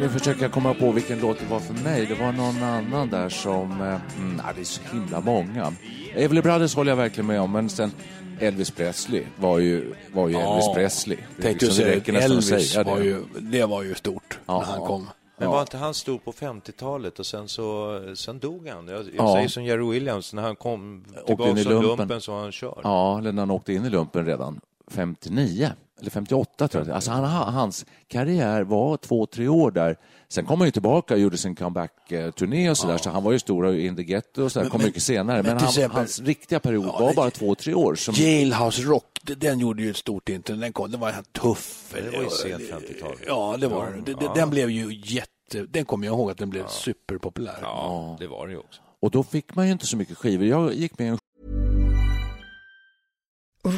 Nu 0.00 0.08
försöker 0.08 0.42
jag 0.42 0.52
komma 0.52 0.74
på 0.74 0.92
vilken 0.92 1.20
låt 1.20 1.38
det 1.38 1.46
var 1.46 1.60
för 1.60 1.74
mig. 1.74 2.06
Det 2.06 2.14
var 2.14 2.32
någon 2.32 2.62
annan 2.62 3.08
där 3.10 3.28
som... 3.28 3.72
eh, 3.80 4.00
Mm, 4.18 4.40
ja, 4.46 4.52
det 4.54 4.60
är 4.60 4.64
så 4.64 4.80
himla 4.92 5.20
många. 5.20 5.72
Everly 6.14 6.40
Brothers 6.42 6.74
håller 6.74 6.90
jag 6.92 6.96
verkligen 6.96 7.26
med 7.26 7.40
om, 7.40 7.52
men 7.52 7.68
sen 7.68 7.92
Elvis 8.40 8.70
Presley 8.70 9.22
var 9.36 9.58
ju, 9.58 9.94
var 10.12 10.28
ju 10.28 10.34
Elvis 10.36 10.74
Presley. 10.74 11.16
Tänkte 11.16 11.48
liksom- 11.48 11.68
du 11.68 11.68
det 11.68 11.74
säga, 11.74 11.96
räcker 11.96 12.12
nästan 12.12 12.38
att 12.38 12.44
Elvis 12.50 12.70
säga 12.72 12.84
det. 12.84 12.90
var 12.90 12.98
ju, 13.00 13.24
det 13.38 13.64
var 13.64 13.82
ju 13.82 13.94
stort 13.94 14.38
Ja, 14.46 14.58
när 14.58 14.66
han 14.66 14.78
ja. 14.80 14.86
kom. 14.86 15.08
Men 15.38 15.50
var 15.50 15.60
inte 15.60 15.76
han 15.76 15.94
stor 15.94 16.18
på 16.18 16.32
50-talet 16.32 17.18
och 17.18 17.26
sen 17.26 17.48
så 17.48 18.00
sen 18.16 18.38
dog 18.38 18.68
han? 18.68 18.88
Jag, 18.88 18.98
jag 19.00 19.08
Ja. 19.16 19.34
säger 19.34 19.48
som 19.48 19.64
Jerry 19.64 19.90
Williams, 19.90 20.32
när 20.34 20.42
han 20.42 20.56
kom 20.56 21.04
tillbaka 21.26 21.56
från 21.56 21.72
lumpen. 21.72 21.98
lumpen 21.98 22.20
så 22.20 22.32
var 22.32 22.40
han 22.40 22.52
körd. 22.52 22.80
Ja, 22.82 23.18
eller 23.18 23.32
när 23.32 23.42
han 23.42 23.50
åkte 23.50 23.72
in 23.72 23.84
i 23.84 23.90
lumpen 23.90 24.26
redan 24.26 24.60
59, 24.90 25.70
eller 26.00 26.10
58 26.10 26.68
tror 26.68 26.86
jag. 26.86 26.94
Alltså 26.94 27.10
han, 27.10 27.54
hans 27.54 27.86
karriär 28.08 28.62
var 28.62 28.96
två, 28.96 29.26
tre 29.26 29.48
år 29.48 29.70
där. 29.70 29.96
Sen 30.28 30.44
kom 30.46 30.60
han 30.60 30.66
ju 30.68 30.70
tillbaka 30.72 31.14
och 31.14 31.20
gjorde 31.20 31.36
sin 31.38 31.54
comeback-turné 31.54 32.70
och 32.70 32.78
sådär, 32.78 32.98
så 32.98 33.10
han 33.10 33.22
var 33.24 33.32
ju 33.32 33.38
stor 33.38 33.74
i 33.74 33.86
In 33.86 33.96
the 33.96 34.02
Ghetto 34.02 34.42
och 34.42 34.52
sådär, 34.52 34.68
kom 34.68 34.82
mycket 34.82 35.02
senare. 35.02 35.36
Men, 35.42 35.44
till 35.44 35.66
han, 35.66 35.68
exempel- 35.68 35.96
hans 35.98 36.20
riktiga 36.20 36.60
period 36.60 36.86
Ja, 36.86 36.98
var 37.00 37.14
bara 37.14 37.30
två, 37.30 37.54
tre 37.54 37.74
år. 37.74 37.94
Som, 37.94 38.14
Jailhouse 38.14 38.82
Rock, 38.82 39.04
den 39.22 39.58
gjorde 39.58 39.82
ju 39.82 39.90
ett 39.90 39.96
stort 39.96 40.28
intryck. 40.28 40.60
Den 40.60 40.72
kom, 40.72 40.90
den 40.90 41.00
var 41.00 41.12
tuff. 41.32 41.94
Det 41.94 42.10
var 42.16 42.22
ju 42.22 42.30
sent 42.30 42.62
50-tal. 42.62 43.16
Ja, 43.26 43.56
det 43.60 43.68
var 43.68 43.90
den. 43.90 44.04
Det- 44.04 44.30
Den 44.34 44.50
blev 44.50 44.70
ju 44.70 45.00
jätte... 45.04 45.66
Den 45.68 45.84
kommer 45.84 46.06
jag 46.06 46.14
ihåg 46.14 46.30
att 46.30 46.38
den 46.38 46.50
blev 46.50 46.66
superpopulär. 46.68 47.58
Ja, 47.62 48.16
det 48.20 48.26
var 48.26 48.46
det 48.46 48.52
ju 48.52 48.58
också. 48.58 48.80
och 49.02 49.10
då 49.10 49.22
fick 49.22 49.54
man 49.54 49.66
ju 49.66 49.72
inte 49.72 49.86
så 49.86 49.96
mycket 49.96 50.16
skivor. 50.18 50.46
Jag 50.46 50.74
gick 50.74 50.98
med 50.98 51.08
en 51.12 51.18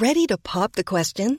Ready 0.01 0.27
to 0.27 0.37
pop 0.43 0.73
the 0.77 0.83
question? 0.83 1.39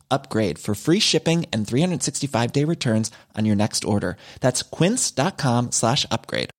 upgrade 0.11 0.59
for 0.59 0.75
free 0.75 0.99
shipping 0.99 1.45
and 1.53 1.67
365 1.67 2.51
day 2.51 2.65
returns 2.65 3.11
on 3.37 3.45
your 3.45 3.55
next 3.55 3.83
order. 3.83 4.17
That's 4.41 4.63
quince.com 4.63 5.71
slash 5.71 6.05
upgrade. 6.11 6.49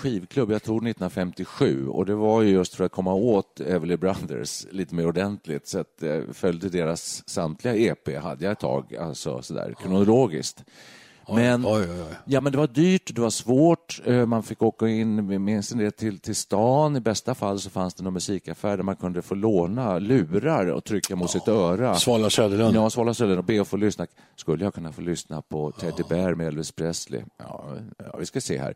skivklubb, 0.00 0.50
jag 0.50 0.62
tror 0.62 0.76
1957, 0.76 1.88
och 1.88 2.06
det 2.06 2.14
var 2.14 2.42
ju 2.42 2.50
just 2.50 2.74
för 2.74 2.84
att 2.84 2.92
komma 2.92 3.14
åt 3.14 3.60
Everly 3.60 3.96
Brothers 3.96 4.66
lite 4.70 4.94
mer 4.94 5.06
ordentligt, 5.06 5.68
så 5.68 5.78
att 5.78 5.94
jag 5.98 6.36
följde 6.36 6.68
deras 6.68 7.28
samtliga 7.28 7.76
EP, 7.76 8.16
hade 8.22 8.44
jag 8.44 8.52
ett 8.52 8.58
tag, 8.58 8.96
alltså 8.96 9.42
sådär 9.42 9.74
kronologiskt. 9.80 10.64
Men, 11.34 11.66
oj, 11.66 11.86
oj, 11.90 12.02
oj. 12.08 12.16
Ja, 12.24 12.40
men 12.40 12.52
det 12.52 12.58
var 12.58 12.66
dyrt, 12.66 13.14
det 13.14 13.20
var 13.20 13.30
svårt, 13.30 14.00
eh, 14.04 14.26
man 14.26 14.42
fick 14.42 14.62
åka 14.62 14.88
in, 14.88 15.44
minns 15.44 15.74
ni 15.74 15.84
det, 15.84 15.90
till, 15.90 16.18
till 16.18 16.34
stan. 16.34 16.96
I 16.96 17.00
bästa 17.00 17.34
fall 17.34 17.60
så 17.60 17.70
fanns 17.70 17.94
det 17.94 18.04
någon 18.04 18.12
musikaffär 18.12 18.76
där 18.76 18.84
man 18.84 18.96
kunde 18.96 19.22
få 19.22 19.34
låna 19.34 19.98
lurar 19.98 20.66
och 20.66 20.84
trycka 20.84 21.16
mot 21.16 21.30
sitt 21.30 21.48
öra. 21.48 21.94
Svala 21.94 22.30
Söderlund. 22.30 22.76
Ja, 22.76 22.90
Svala 22.90 23.14
Söderlund 23.14 23.38
och 23.38 23.44
be 23.44 23.60
att 23.60 23.68
få 23.68 23.76
lyssna. 23.76 24.06
Skulle 24.36 24.64
jag 24.64 24.74
kunna 24.74 24.92
få 24.92 25.00
lyssna 25.00 25.42
på 25.42 25.70
Teddy 25.70 26.02
Bear 26.08 26.34
med 26.34 26.46
Elvis 26.46 26.72
Presley? 26.72 27.22
Ja, 27.38 27.64
ja, 27.98 28.16
vi 28.18 28.26
ska 28.26 28.40
se 28.40 28.58
här. 28.58 28.74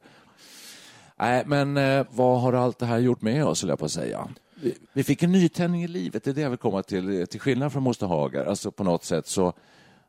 Nej, 1.19 1.45
men 1.47 1.77
eh, 1.77 2.07
vad 2.11 2.41
har 2.41 2.53
allt 2.53 2.79
det 2.79 2.87
här 2.87 2.99
gjort 2.99 3.23
med 3.23 3.45
oss, 3.45 3.59
skulle 3.59 3.73
jag 3.73 3.79
på 3.79 3.85
att 3.85 3.91
säga? 3.93 4.29
Vi, 4.63 4.75
vi 4.93 5.05
fick 5.05 5.23
en 5.23 5.33
nytändning 5.33 5.83
i 5.83 5.89
livet, 5.89 6.25
det 6.25 6.31
är 6.31 6.35
det 6.35 6.41
jag 6.41 6.51
vill 6.51 6.59
komma 6.59 6.83
till. 6.83 7.27
Till 7.27 7.41
skillnad 7.41 7.73
från 7.73 7.83
Moster 7.83 8.07
Hagar, 8.07 8.45
alltså 8.45 8.71
på 8.71 8.85
något 8.85 9.05
sätt 9.05 9.27
så, 9.27 9.53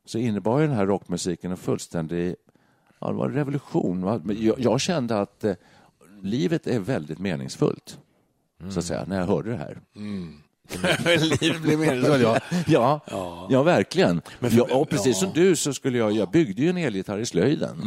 så 0.05 0.17
innebar 0.17 0.59
ju 0.59 0.67
den 0.67 0.75
här 0.75 0.85
rockmusiken 0.85 1.51
en 1.51 1.57
fullständig 1.57 2.35
ja, 3.01 3.07
det 3.07 3.13
var 3.13 3.25
en 3.25 3.33
revolution. 3.33 4.21
Jag, 4.39 4.59
jag 4.59 4.81
kände 4.81 5.19
att 5.19 5.43
eh, 5.43 5.53
livet 6.21 6.67
är 6.67 6.79
väldigt 6.79 7.19
meningsfullt, 7.19 7.97
så 8.69 8.79
att 8.79 8.85
säga, 8.85 9.05
när 9.07 9.19
jag 9.19 9.25
hörde 9.25 9.49
det 9.49 9.57
här. 9.57 9.81
Livet 11.41 11.61
blir 11.61 11.77
meningsfullt, 11.77 12.23
ja. 12.67 12.99
Ja, 13.07 13.47
ja. 13.49 13.63
verkligen. 13.63 14.21
Men 14.39 14.51
för- 14.51 14.57
ja, 14.57 14.75
och 14.75 14.89
precis 14.89 15.21
ja. 15.21 15.27
som 15.27 15.31
du 15.33 15.55
så 15.55 15.73
skulle 15.73 15.97
jag, 15.97 16.11
jag 16.11 16.31
byggde 16.31 16.61
ju 16.61 16.69
en 16.69 16.77
elgitarr 16.77 17.19
i 17.19 17.25
slöjden. 17.25 17.81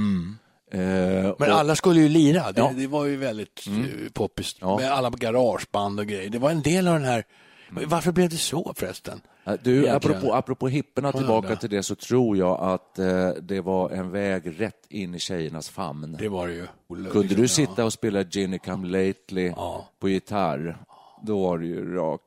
Eh, 0.73 0.81
Men 0.81 1.33
och- 1.33 1.43
alla 1.43 1.77
skulle 1.77 2.01
ju 2.01 2.09
lira. 2.09 2.53
Det, 2.53 2.61
Ja. 2.61 2.73
det 2.77 2.87
var 2.87 3.05
ju 3.05 3.17
väldigt 3.17 3.67
mm. 3.67 3.89
poppis. 4.13 4.57
Ja. 4.61 4.77
Med 4.77 4.93
alla 4.93 5.11
garageband 5.11 6.01
och 6.01 6.07
grejer. 6.07 6.31
Det 6.31 6.39
var 6.39 6.51
en 6.51 6.63
del 6.63 6.89
av 6.89 6.95
den 6.95 7.05
här... 7.05 7.25
Varför 7.87 8.13
blev 8.13 8.29
det 8.29 8.37
så 8.37 8.73
förresten? 8.77 9.21
Du, 9.45 9.51
Egentligen. 9.73 9.97
apropå, 9.97 10.35
apropå 10.35 10.69
hipporna, 10.69 11.13
tillbaka 11.13 11.57
till 11.57 11.71
det, 11.71 11.83
så 11.83 11.95
tror 11.95 12.37
jag 12.37 12.61
att 12.61 12.99
eh, 12.99 13.29
det 13.43 13.61
var 13.61 13.91
en 13.91 14.11
väg 14.11 14.61
rätt 14.61 14.87
in 14.89 15.15
i 15.15 15.19
tjejernas 15.19 15.69
famn. 15.69 16.17
Det 16.21 16.29
var 16.29 16.49
det 16.49 16.55
ju. 16.55 16.67
Kunde 17.11 17.35
du 17.35 17.49
sitta 17.49 17.85
och 17.85 17.93
spela 17.93 18.23
Ginny 18.23 18.59
Come 18.59 18.87
Lately 18.89 19.47
Ja. 19.57 19.89
på 19.99 20.09
gitarr, 20.09 20.77
då 21.23 21.43
var 21.43 21.59
det 21.59 21.67
ju 21.67 21.95
rakt, 21.97 22.23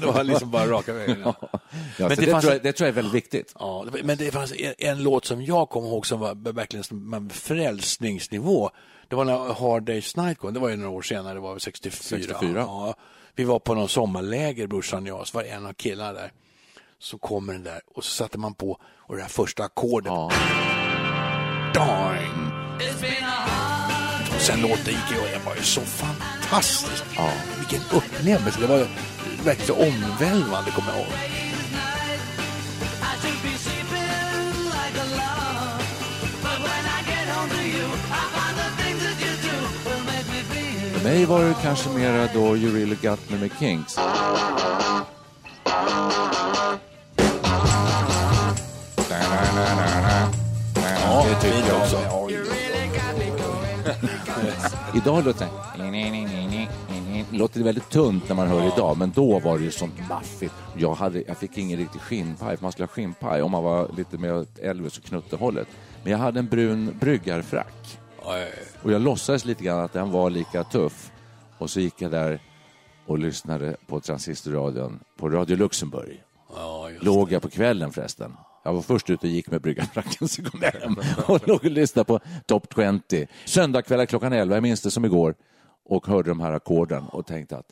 det 0.00 0.06
var 0.06 0.24
liksom 0.24 0.50
bara 0.50 0.66
raka 0.66 0.92
vägen. 0.92 1.18
Ja. 1.24 1.34
Ja, 1.98 2.08
Men 2.08 2.08
det 2.08 2.14
det, 2.16 2.30
fanns- 2.30 2.40
tror 2.44 2.52
jag, 2.54 2.62
det 2.62 2.72
tror 2.72 2.86
jag 2.86 2.92
är 2.92 2.94
väldigt 2.96 3.14
viktigt. 3.14 3.54
Ja, 3.58 3.84
men 4.04 4.16
det 4.18 4.30
fanns 4.30 4.52
en, 4.52 4.74
en 4.78 5.02
låt 5.02 5.24
som 5.24 5.42
jag 5.42 5.68
kommer 5.68 5.88
ihåg 5.88 6.06
som 6.06 6.20
var 6.20 6.52
verkligen 6.52 7.30
frälsningsnivå. 7.30 8.70
Det 9.08 9.16
var 9.16 9.24
när 9.24 9.52
Hard 9.54 9.82
Days 9.82 10.16
Night 10.16 10.38
kom. 10.38 10.54
Det 10.54 10.60
var 10.60 10.68
ju 10.68 10.76
några 10.76 10.90
år 10.90 11.02
senare, 11.02 11.34
det 11.34 11.40
var 11.40 11.50
väl 11.52 11.60
64. 11.60 12.18
64. 12.18 12.60
Ja, 12.60 12.94
vi 13.36 13.44
var 13.44 13.58
på 13.58 13.74
någon 13.74 13.88
sommarläger, 13.88 14.66
brorsan 14.66 15.02
och 15.02 15.08
jag, 15.08 15.26
så 15.26 15.38
var 15.38 15.44
det 15.44 15.50
en 15.50 15.66
av 15.66 15.72
killarna 15.72 16.12
där. 16.12 16.32
Så 16.98 17.18
kommer 17.18 17.52
den 17.52 17.62
där 17.62 17.80
och 17.94 18.04
så 18.04 18.10
satte 18.10 18.38
man 18.38 18.54
på 18.54 18.80
och 18.84 19.16
det 19.16 19.22
här 19.22 19.28
första 19.28 19.64
ackordet. 19.64 20.12
Ja. 20.12 20.30
Doing. 21.74 22.52
Och 24.34 24.40
sen 24.40 24.60
låten 24.60 24.86
gick 24.86 25.20
och 25.22 25.28
jag 25.34 25.40
var 25.40 25.56
ju 25.56 25.62
så 25.62 25.80
fantastisk. 25.80 27.04
Ja. 27.16 27.32
Vilken 27.58 27.98
upplevelse. 27.98 28.60
Det 28.60 28.66
var 28.66 28.86
verkligen 29.44 29.66
så 29.66 29.74
omvälvande, 29.74 30.70
kommer 30.70 30.92
jag 30.92 31.00
ihåg. 31.00 31.45
Mig 41.06 41.26
var 41.26 41.44
det 41.44 41.54
kanske 41.62 41.90
mera 41.90 42.28
då 42.34 42.56
You 42.56 42.74
really 42.74 42.96
got 43.02 43.30
me 43.30 43.38
med 43.38 43.50
Kinks. 43.58 43.96
Ja, 51.04 51.26
det 51.28 51.34
tycker 51.40 51.68
jag 51.68 51.82
också. 51.82 51.98
Idag 54.96 55.24
låter 55.24 55.46
det 57.30 57.38
låter 57.38 57.62
väldigt 57.62 57.90
tunt 57.90 58.28
när 58.28 58.36
man 58.36 58.48
hör 58.48 58.72
idag, 58.74 58.96
men 58.98 59.10
då 59.14 59.38
var 59.38 59.58
det 59.58 59.64
ju 59.64 59.70
sånt 59.70 60.08
maffigt. 60.08 60.54
Jag, 60.76 60.94
hade, 60.94 61.22
jag 61.26 61.36
fick 61.36 61.58
ingen 61.58 61.78
riktig 61.78 62.00
skinnpaj, 62.00 62.56
för 62.56 62.62
man 62.62 62.72
skulle 62.72 62.86
ha 62.86 62.92
skinnpaj 62.92 63.42
om 63.42 63.50
man 63.50 63.64
var 63.64 63.90
lite 63.96 64.18
mer 64.18 64.46
Elvis 64.62 64.98
och 64.98 65.04
Knutte-hållet. 65.04 65.68
Men 66.02 66.12
jag 66.12 66.18
hade 66.18 66.38
en 66.38 66.46
brun 66.46 66.96
bryggarfrack 67.00 67.98
och 68.82 68.92
jag 68.92 69.02
låtsades 69.02 69.44
lite 69.44 69.64
grann 69.64 69.80
att 69.80 69.92
den 69.92 70.10
var 70.10 70.30
lika 70.30 70.64
tuff. 70.64 71.12
Och 71.58 71.70
så 71.70 71.80
gick 71.80 72.02
jag 72.02 72.10
där 72.10 72.40
och 73.06 73.18
lyssnade 73.18 73.76
på 73.86 74.00
transistorradion 74.00 75.00
på 75.16 75.28
Radio 75.28 75.56
Luxemburg. 75.56 76.22
Ja, 76.54 76.90
Låg 77.00 77.32
jag 77.32 77.42
på 77.42 77.48
kvällen 77.50 77.92
förresten. 77.92 78.36
Jag 78.64 78.72
var 78.72 78.82
först 78.82 79.10
ute 79.10 79.26
och 79.26 79.32
gick 79.32 79.50
med 79.50 79.60
bryggarfracken, 79.60 80.28
så 80.28 80.42
kom 80.42 80.60
jag 80.62 80.72
hem 80.72 80.96
och 81.26 81.48
låg 81.48 81.64
och 81.64 81.70
lyssnade 81.70 82.04
på 82.04 82.20
Top 82.46 82.74
20. 83.10 83.26
Söndagkvällar 83.44 84.06
klockan 84.06 84.32
11, 84.32 84.56
jag 84.56 84.62
minns 84.62 84.82
det 84.82 84.90
som 84.90 85.04
igår, 85.04 85.34
och 85.84 86.06
hörde 86.06 86.28
de 86.28 86.40
här 86.40 86.52
ackorden 86.52 87.04
och 87.04 87.26
tänkte 87.26 87.56
att 87.56 87.68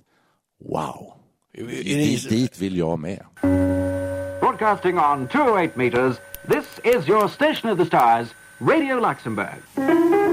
wow, 0.70 1.12
dit, 1.56 2.28
dit 2.28 2.58
vill 2.58 2.76
jag 2.76 2.98
med. 2.98 3.24
Broadcasting 4.40 4.98
on 4.98 5.28
208 5.28 5.76
meters, 5.76 6.16
this 6.48 6.94
is 6.94 7.08
your 7.08 7.28
station 7.28 7.70
of 7.72 7.78
the 7.78 7.86
stars, 7.86 8.28
Radio 8.60 9.00
Luxembourg. 9.08 10.23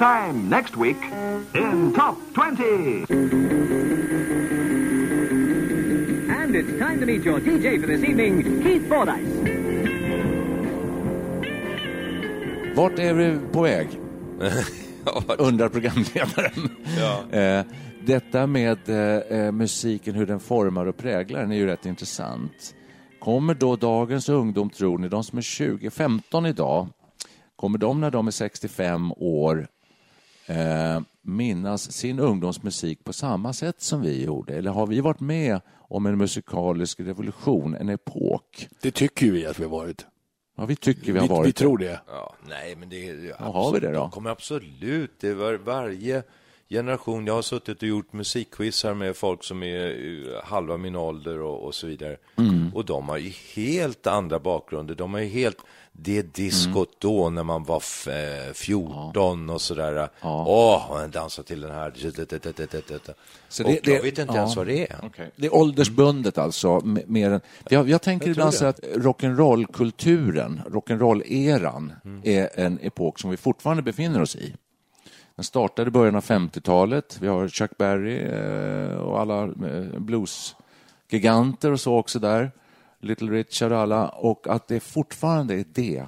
Time 0.00 0.48
next 0.48 0.76
week 0.78 0.96
in 1.54 1.92
Top 1.92 2.16
20. 2.32 3.04
And 6.30 6.56
it's 6.56 6.78
time 6.78 7.00
to 7.00 7.06
meet 7.06 7.22
your 7.22 7.38
DJ 7.38 7.78
for 7.78 7.86
this 7.86 8.02
evening, 8.02 8.62
Keith 8.62 8.88
Fordyce. 8.88 9.28
Vart 12.76 12.98
är 12.98 13.14
vi 13.14 13.38
på 13.52 13.62
väg? 13.62 13.88
Undrar 15.38 15.68
programledaren. 15.68 16.70
Eh, 17.32 17.64
Detta 18.06 18.46
med 18.46 18.88
eh, 18.88 19.38
eh, 19.38 19.52
musiken, 19.52 20.14
hur 20.14 20.26
den 20.26 20.40
formar 20.40 20.86
och 20.86 20.96
präglar 20.96 21.40
den 21.40 21.52
är 21.52 21.56
ju 21.56 21.66
rätt 21.66 21.86
intressant. 21.86 22.74
Kommer 23.18 23.54
då 23.54 23.76
dagens 23.76 24.28
ungdom, 24.28 24.70
tror 24.70 24.98
ni, 24.98 25.08
de 25.08 25.24
som 25.24 25.38
är 25.38 25.42
20, 25.42 25.90
15 25.90 26.46
idag, 26.46 26.88
kommer 27.56 27.78
de 27.78 28.00
när 28.00 28.10
de 28.10 28.26
är 28.26 28.30
65 28.30 29.12
år 29.16 29.66
eh, 30.50 31.00
minnas 31.22 31.92
sin 31.92 32.18
ungdomsmusik 32.18 33.04
på 33.04 33.12
samma 33.12 33.52
sätt 33.52 33.80
som 33.82 34.00
vi 34.00 34.24
gjorde? 34.24 34.54
Eller 34.54 34.70
har 34.70 34.86
vi 34.86 35.00
varit 35.00 35.20
med 35.20 35.60
om 35.88 36.06
en 36.06 36.18
musikalisk 36.18 37.00
revolution, 37.00 37.74
en 37.74 37.88
epok? 37.88 38.68
Det 38.82 38.90
tycker 38.90 39.30
vi 39.30 39.46
att 39.46 39.58
vi 39.58 39.64
har 39.64 39.70
varit. 39.70 40.06
Ja, 40.56 40.66
vi 40.66 40.76
tycker 40.76 41.12
vi 41.12 41.18
har 41.18 41.28
Vi, 41.28 41.34
varit 41.34 41.48
vi 41.48 41.52
tror 41.52 41.78
det. 41.78 42.00
Ja, 42.06 42.34
nej, 42.48 42.76
men 42.76 42.88
det 42.88 43.08
är 43.08 43.34
Ja, 43.38 43.44
har 43.52 43.72
vi 43.72 43.80
det 43.80 43.92
då? 43.92 43.98
De 44.00 44.10
kommer 44.10 44.30
absolut. 44.30 45.10
Det 45.20 45.34
var 45.34 45.54
varje 45.54 46.22
generation. 46.70 47.26
Jag 47.26 47.34
har 47.34 47.42
suttit 47.42 47.82
och 47.82 47.88
gjort 47.88 48.12
musikquizar 48.12 48.94
med 48.94 49.16
folk 49.16 49.44
som 49.44 49.62
är 49.62 49.86
eh, 49.86 50.44
halva 50.44 50.76
min 50.76 50.96
ålder 50.96 51.40
och, 51.40 51.64
och 51.66 51.74
så 51.74 51.86
vidare. 51.86 52.16
Mm. 52.38 52.70
Och 52.74 52.84
de 52.84 53.08
har 53.08 53.16
ju 53.18 53.32
helt 53.54 54.06
andra 54.06 54.38
bakgrunder. 54.38 54.94
De 54.94 55.14
har 55.14 55.20
ju 55.20 55.26
helt 55.28 55.58
det 55.92 56.34
diskot 56.34 56.88
då 56.98 57.30
när 57.30 57.42
man 57.42 57.64
var 57.64 57.76
f- 57.76 58.08
eh, 58.08 58.52
14 58.52 59.50
och 59.50 59.60
sådär. 59.60 60.08
Åh, 60.22 60.86
man 60.90 61.10
dansar 61.10 61.42
till 61.42 61.60
den 61.60 61.70
här. 61.70 61.92
Så 63.48 63.64
och 63.64 63.70
jag 63.84 64.02
vet 64.02 64.18
inte 64.18 64.32
ens 64.34 64.56
vad 64.56 64.66
det 64.66 64.90
är. 64.90 64.96
Okej. 65.02 65.30
Det 65.36 65.46
är 65.46 65.54
åldersbundet 65.54 66.38
alltså. 66.38 66.80
Mer 67.06 67.30
än, 67.30 67.40
jag, 67.68 67.88
jag 67.88 68.02
tänker 68.02 68.26
Jag 68.26 68.32
ibland 68.32 68.52
det. 68.52 68.56
så 68.56 68.64
att 68.64 68.80
rock'n'roll-kulturen, 68.80 70.62
rock'n'roll-eran, 70.70 71.92
Mm. 72.04 72.20
är 72.24 72.50
en 72.60 72.78
epok 72.82 73.18
som 73.18 73.30
vi 73.30 73.36
fortfarande 73.36 73.82
befinner 73.82 74.22
oss 74.22 74.36
i. 74.36 74.54
Den 75.40 75.44
startade 75.44 75.88
i 75.88 75.90
början 75.90 76.16
av 76.16 76.24
50-talet. 76.24 77.18
Vi 77.20 77.28
har 77.28 77.48
Chuck 77.48 77.78
Berry 77.78 78.18
eh, 78.18 78.96
och 78.96 79.20
alla 79.20 79.42
eh, 79.42 79.98
bluesgiganter 79.98 81.72
och 81.72 81.80
så 81.80 81.96
också 81.96 82.18
där. 82.18 82.50
Little 82.98 83.30
Richard 83.30 83.72
och 83.72 83.78
alla. 83.78 84.08
Och 84.08 84.46
att 84.48 84.68
det 84.68 84.80
fortfarande 84.80 85.54
är 85.54 85.64
det 85.74 86.04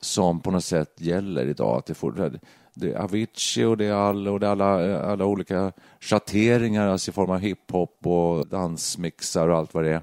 som 0.00 0.40
på 0.40 0.50
något 0.50 0.64
sätt 0.64 1.00
gäller 1.00 1.46
idag. 1.46 1.78
Att 1.78 1.86
det, 1.86 2.40
det 2.74 2.92
är 2.92 2.98
Avicii 2.98 3.64
och 3.64 3.76
det 3.76 3.84
är 3.84 3.92
alla, 3.92 4.30
och 4.30 4.40
det 4.40 4.46
är 4.46 4.50
alla, 4.50 4.86
eh, 4.86 5.10
alla 5.10 5.24
olika 5.24 5.72
schatteringar 6.00 6.86
alltså 6.86 7.10
i 7.10 7.14
form 7.14 7.30
av 7.30 7.38
hiphop 7.38 8.06
och 8.06 8.46
dansmixar 8.46 9.48
och 9.48 9.56
allt 9.56 9.74
vad 9.74 9.84
det 9.84 9.90
är. 9.90 10.02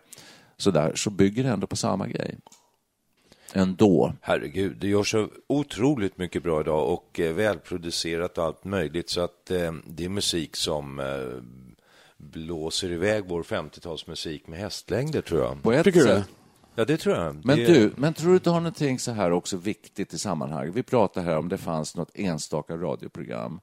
Så, 0.58 0.72
där, 0.72 0.96
så 0.96 1.10
bygger 1.10 1.44
det 1.44 1.50
ändå 1.50 1.68
på 1.68 1.76
samma 1.76 2.08
grej. 2.08 2.38
Ändå. 3.56 4.14
Herregud, 4.22 4.78
det 4.78 4.88
görs 4.88 5.12
så 5.12 5.30
otroligt 5.48 6.18
mycket 6.18 6.44
bra 6.44 6.62
idag 6.62 6.94
och 6.94 7.20
eh, 7.20 7.34
välproducerat 7.34 8.38
och 8.38 8.44
allt 8.44 8.66
möjligt. 8.66 9.10
Så 9.10 9.22
att 9.22 9.52
eh, 9.52 9.74
det 9.86 10.06
är 10.06 10.10
musik 10.10 10.56
som 10.56 11.00
eh, 11.00 11.06
blåser 12.18 12.92
iväg 12.92 13.24
vår 13.28 13.44
50-talsmusik 13.44 14.42
med 14.48 14.60
hästlängder, 14.60 15.22
tror 15.22 15.42
jag. 15.42 15.64
På 15.64 15.72
ett 15.72 15.94
sätt. 15.94 16.30
Ja, 16.76 16.86
det 16.86 16.98
tror 16.98 17.16
jag. 17.16 17.46
Men 17.46 17.58
det... 17.58 17.66
du, 17.66 17.94
men 17.98 18.14
tror 18.14 18.30
du 18.30 18.36
inte 18.36 18.50
har 18.50 18.60
någonting 18.60 19.00
så 19.00 19.12
här 19.12 19.32
också 19.32 19.58
viktigt 19.58 20.14
i 20.14 20.18
sammanhanget? 20.18 20.76
Vi 20.76 20.84
pratar 20.84 21.22
här 21.22 21.38
om 21.38 21.50
det 21.50 21.58
fanns 21.58 21.96
något 21.96 22.12
enstaka 22.14 22.78
radioprogram. 22.78 23.60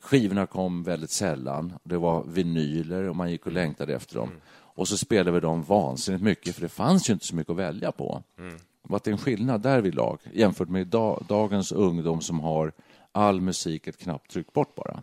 Skivorna 0.00 0.46
kom 0.46 0.82
väldigt 0.82 1.10
sällan. 1.10 1.72
Det 1.84 1.96
var 1.96 2.24
vinyler 2.24 3.08
och 3.08 3.16
man 3.16 3.30
gick 3.30 3.46
och 3.46 3.52
längtade 3.52 3.94
efter 3.94 4.14
dem. 4.14 4.30
Och 4.76 4.88
så 4.88 4.96
spelade 4.96 5.30
vi 5.30 5.40
dem 5.40 5.62
vansinnigt 5.62 6.24
mycket, 6.24 6.54
för 6.54 6.62
det 6.62 6.68
fanns 6.68 7.08
ju 7.10 7.12
inte 7.12 7.26
så 7.26 7.36
mycket 7.36 7.50
att 7.50 7.56
välja 7.56 7.92
på. 7.92 8.22
Mm. 8.38 8.58
Vad 8.88 9.00
det 9.04 9.10
är 9.10 9.12
en 9.12 9.18
skillnad 9.18 9.60
där 9.60 9.80
vid 9.80 9.94
lag 9.94 10.18
jämfört 10.32 10.68
med 10.68 10.86
da- 10.86 11.20
dagens 11.28 11.72
ungdom 11.72 12.20
som 12.20 12.40
har 12.40 12.72
all 13.12 13.40
musik 13.40 13.86
ett 13.86 13.98
knapptryck 13.98 14.52
bort 14.52 14.74
bara. 14.74 15.02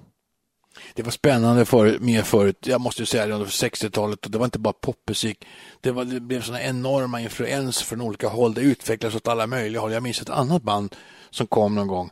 Det 0.94 1.04
var 1.04 1.12
spännande 1.12 1.66
för, 1.66 2.00
mer 2.00 2.22
förut, 2.22 2.68
jag 2.68 2.82
måste 2.82 3.02
ju 3.02 3.06
säga 3.06 3.28
det, 3.28 3.34
under 3.34 3.48
60-talet, 3.48 4.26
och 4.26 4.32
det 4.32 4.38
var 4.38 4.46
inte 4.46 4.60
bara 4.60 4.74
popmusik. 4.74 5.46
Det, 5.82 5.92
var, 5.92 6.06
det 6.06 6.20
blev 6.20 6.42
såna 6.42 6.62
enorma 6.64 7.22
influenser 7.22 7.86
från 7.86 8.02
olika 8.02 8.28
håll. 8.28 8.54
Det 8.54 8.62
utvecklades 8.62 9.16
åt 9.16 9.28
alla 9.28 9.48
möjliga 9.48 9.82
håll. 9.82 9.92
Jag 9.92 10.04
minns 10.04 10.22
ett 10.22 10.30
annat 10.30 10.64
band 10.64 10.96
som 11.30 11.48
kom 11.48 11.76
någon 11.76 11.88
gång, 11.88 12.10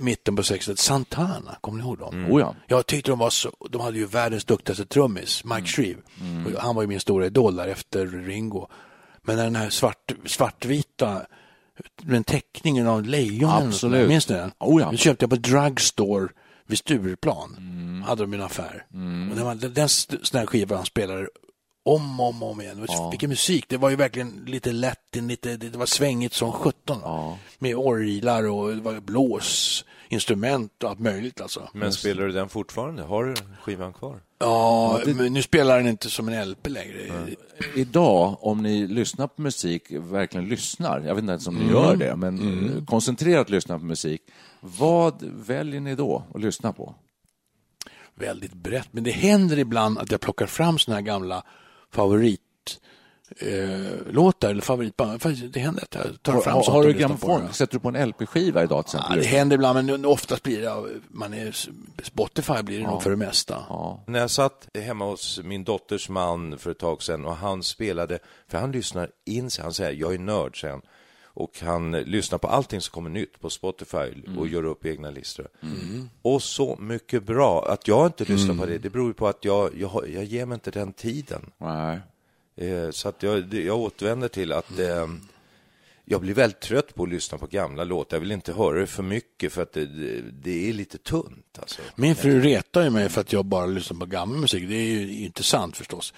mitten 0.00 0.36
på 0.36 0.42
60-talet, 0.42 0.78
Santana, 0.78 1.56
kommer 1.60 1.78
ni 1.78 1.84
ihåg 1.84 1.98
dem? 1.98 2.14
Mm. 2.14 2.32
Oh 2.32 2.40
ja. 2.40 2.54
Jag 2.66 2.86
tyckte 2.86 3.10
de 3.10 3.18
var 3.18 3.30
så, 3.30 3.52
de 3.70 3.80
hade 3.80 3.98
ju 3.98 4.06
världens 4.06 4.44
duktigaste 4.44 4.86
trummis, 4.86 5.44
Mike 5.44 5.66
Shreve. 5.66 6.00
Mm. 6.20 6.46
Och 6.46 6.60
Han 6.62 6.74
var 6.74 6.82
ju 6.82 6.88
min 6.88 7.00
stora 7.00 7.26
idol 7.26 7.56
där 7.56 7.68
efter 7.68 8.06
Ringo. 8.06 8.68
Men 9.26 9.36
den 9.36 9.56
här 9.56 9.70
svart, 9.70 10.12
svartvita, 10.24 11.26
den 12.02 12.24
teckningen 12.24 12.86
av 12.86 13.04
lejonen, 13.04 13.68
Absolut. 13.68 14.08
minns 14.08 14.28
ni 14.28 14.34
den? 14.34 14.52
Oh 14.58 14.80
ja. 14.82 14.88
Den 14.88 14.98
köpte 14.98 15.22
jag 15.22 15.30
på 15.30 15.36
Drugstore 15.36 16.28
vid 16.66 16.78
Stureplan. 16.78 17.56
Mm. 17.58 18.02
Hade 18.02 18.22
de 18.22 18.32
en 18.32 18.42
affär. 18.42 18.86
Och 19.30 19.36
den, 19.36 19.44
var, 19.44 19.54
den, 19.54 19.74
den 19.74 19.88
sån 19.88 20.38
här 20.38 20.46
skivan 20.46 20.84
spelade 20.84 21.28
om 21.84 22.20
och 22.20 22.28
om, 22.28 22.42
om 22.42 22.60
igen. 22.60 22.86
Ja. 22.88 23.10
Vilken 23.10 23.30
musik. 23.30 23.64
Det 23.68 23.76
var 23.76 23.90
ju 23.90 23.96
verkligen 23.96 24.44
lite 24.46 24.72
latin, 24.72 25.28
lite, 25.28 25.56
det 25.56 25.76
var 25.76 25.86
svängigt 25.86 26.34
som 26.34 26.52
sjutton. 26.52 26.98
Med 27.58 27.76
orglar 27.76 28.48
och 28.48 28.74
det 28.74 28.80
var 28.80 29.00
blåsinstrument 30.10 30.82
och 30.82 30.90
allt 30.90 30.98
möjligt 31.00 31.40
alltså. 31.40 31.68
Men 31.72 31.92
spelar 31.92 32.22
du 32.26 32.32
den 32.32 32.48
fortfarande? 32.48 33.02
Har 33.02 33.24
du 33.24 33.34
skivan 33.62 33.92
kvar? 33.92 34.20
Ja, 34.38 35.00
men 35.06 35.32
nu 35.32 35.42
spelar 35.42 35.76
den 35.78 35.86
inte 35.88 36.10
som 36.10 36.28
en 36.28 36.50
LP 36.50 36.66
längre. 36.68 37.26
Idag, 37.74 38.36
om 38.40 38.62
ni 38.62 38.86
lyssnar 38.86 39.26
på 39.26 39.42
musik, 39.42 39.82
verkligen 39.90 40.48
lyssnar, 40.48 41.00
jag 41.00 41.14
vet 41.14 41.22
inte 41.22 41.30
ens 41.32 41.46
om 41.46 41.54
ni 41.54 41.60
Mm. 41.60 41.74
gör 41.74 41.96
det, 41.96 42.16
men 42.16 42.68
eh, 42.76 42.84
koncentrerat 42.84 43.50
lyssnar 43.50 43.78
på 43.78 43.84
musik, 43.84 44.20
vad 44.60 45.22
väljer 45.22 45.80
ni 45.80 45.94
då 45.94 46.22
att 46.34 46.40
lyssna 46.40 46.72
på? 46.72 46.94
Väldigt 48.14 48.52
brett. 48.54 48.88
Men 48.90 49.04
det 49.04 49.10
händer 49.10 49.58
ibland 49.58 49.98
att 49.98 50.10
jag 50.10 50.20
plockar 50.20 50.46
fram 50.46 50.78
såna 50.78 50.94
här 50.94 51.02
gamla 51.02 51.42
favorit 51.92 52.40
eh, 53.36 54.12
låtar 54.12 54.50
eller 54.50 54.62
favoritband. 54.62 55.20
Det 55.52 55.60
händer 55.60 55.82
att 55.82 55.94
jag 55.94 56.22
tar 56.22 56.32
Har, 56.32 56.40
fram 56.40 56.54
har, 56.54 56.72
har 56.72 56.82
du 56.84 56.92
grammofon? 56.92 57.52
Sätter 57.52 57.72
du 57.72 57.80
på 57.80 57.88
en 57.88 58.08
LP-skiva 58.08 58.62
idag 58.62 58.86
till 58.86 58.98
Ja, 58.98 59.04
exempel? 59.04 59.22
det 59.22 59.28
händer 59.38 59.54
ibland, 59.56 59.86
men 59.86 60.04
oftast 60.04 60.42
blir 60.42 60.60
det, 60.62 61.00
man 61.08 61.34
är, 61.34 61.56
Spotify 62.02 62.62
blir 62.62 62.78
det 62.78 62.84
nog 62.86 63.02
för 63.02 63.10
det 63.10 63.16
mesta. 63.16 63.64
Ja. 63.68 64.04
När 64.06 64.18
jag 64.20 64.30
satt 64.30 64.68
hemma 64.74 65.04
hos 65.04 65.40
min 65.44 65.64
dotters 65.64 66.08
man 66.08 66.58
för 66.58 66.70
ett 66.70 66.78
tag 66.78 67.02
sedan 67.02 67.24
och 67.24 67.36
han 67.36 67.62
spelade, 67.62 68.18
för 68.48 68.58
han 68.58 68.72
lyssnar 68.72 69.10
in 69.26 69.50
sig, 69.50 69.62
han 69.62 69.72
säger 69.72 70.00
jag 70.00 70.14
är 70.14 70.18
nörd, 70.18 70.60
säger 70.60 70.72
han. 70.74 70.82
Och 71.38 71.60
han 71.60 71.92
lyssnar 71.92 72.38
på 72.38 72.48
allting 72.48 72.80
som 72.80 72.92
kommer 72.92 73.10
nytt 73.10 73.40
på 73.40 73.50
Spotify 73.50 74.12
och 74.38 74.48
gör 74.48 74.64
upp 74.64 74.86
egna 74.86 75.10
listor. 75.10 75.48
Och 76.22 76.42
så 76.42 76.76
mycket 76.80 77.22
bra. 77.22 77.66
Att 77.68 77.88
jag 77.88 78.06
inte 78.06 78.24
lyssnar 78.24 78.54
på 78.54 78.66
det, 78.66 78.78
det 78.78 78.90
beror 78.90 79.06
ju 79.06 79.14
på 79.14 79.28
att 79.28 79.44
jag, 79.44 79.70
jag, 79.76 80.08
jag 80.14 80.24
ger 80.24 80.46
mig 80.46 80.54
inte 80.54 80.70
den 80.70 80.92
tiden. 80.92 81.50
Nej. 81.58 81.98
Eh, 82.56 82.90
Så 82.90 83.08
att 83.08 83.22
jag, 83.22 83.54
jag 83.54 83.78
återvänder 83.78 84.28
till 84.28 84.52
att 84.52 84.78
eh, 84.78 85.06
jag 86.08 86.20
blir 86.20 86.34
väldigt 86.34 86.60
trött 86.60 86.94
på 86.94 87.02
att 87.02 87.08
lyssna 87.08 87.38
på 87.38 87.46
gamla 87.46 87.84
låtar. 87.84 88.16
Jag 88.16 88.20
vill 88.20 88.32
inte 88.32 88.52
höra 88.52 88.80
det 88.80 88.86
för 88.86 89.02
mycket 89.02 89.52
för 89.52 89.62
att 89.62 89.72
det, 89.72 89.86
det, 90.42 90.68
är 90.68 90.72
lite 90.72 90.98
tunt. 90.98 91.58
Alltså. 91.58 91.82
Min 91.96 92.16
fru 92.16 92.40
retar 92.40 92.82
ju 92.82 92.90
mig 92.90 93.08
för 93.08 93.20
att 93.20 93.32
jag 93.32 93.44
bara 93.44 93.66
lyssnar 93.66 93.98
på 93.98 94.06
gammal 94.06 94.38
musik. 94.38 94.68
Det 94.68 94.74
är 94.74 94.82
ju 94.82 95.24
inte 95.24 95.42
sant 95.42 95.76
förstås. 95.76 96.14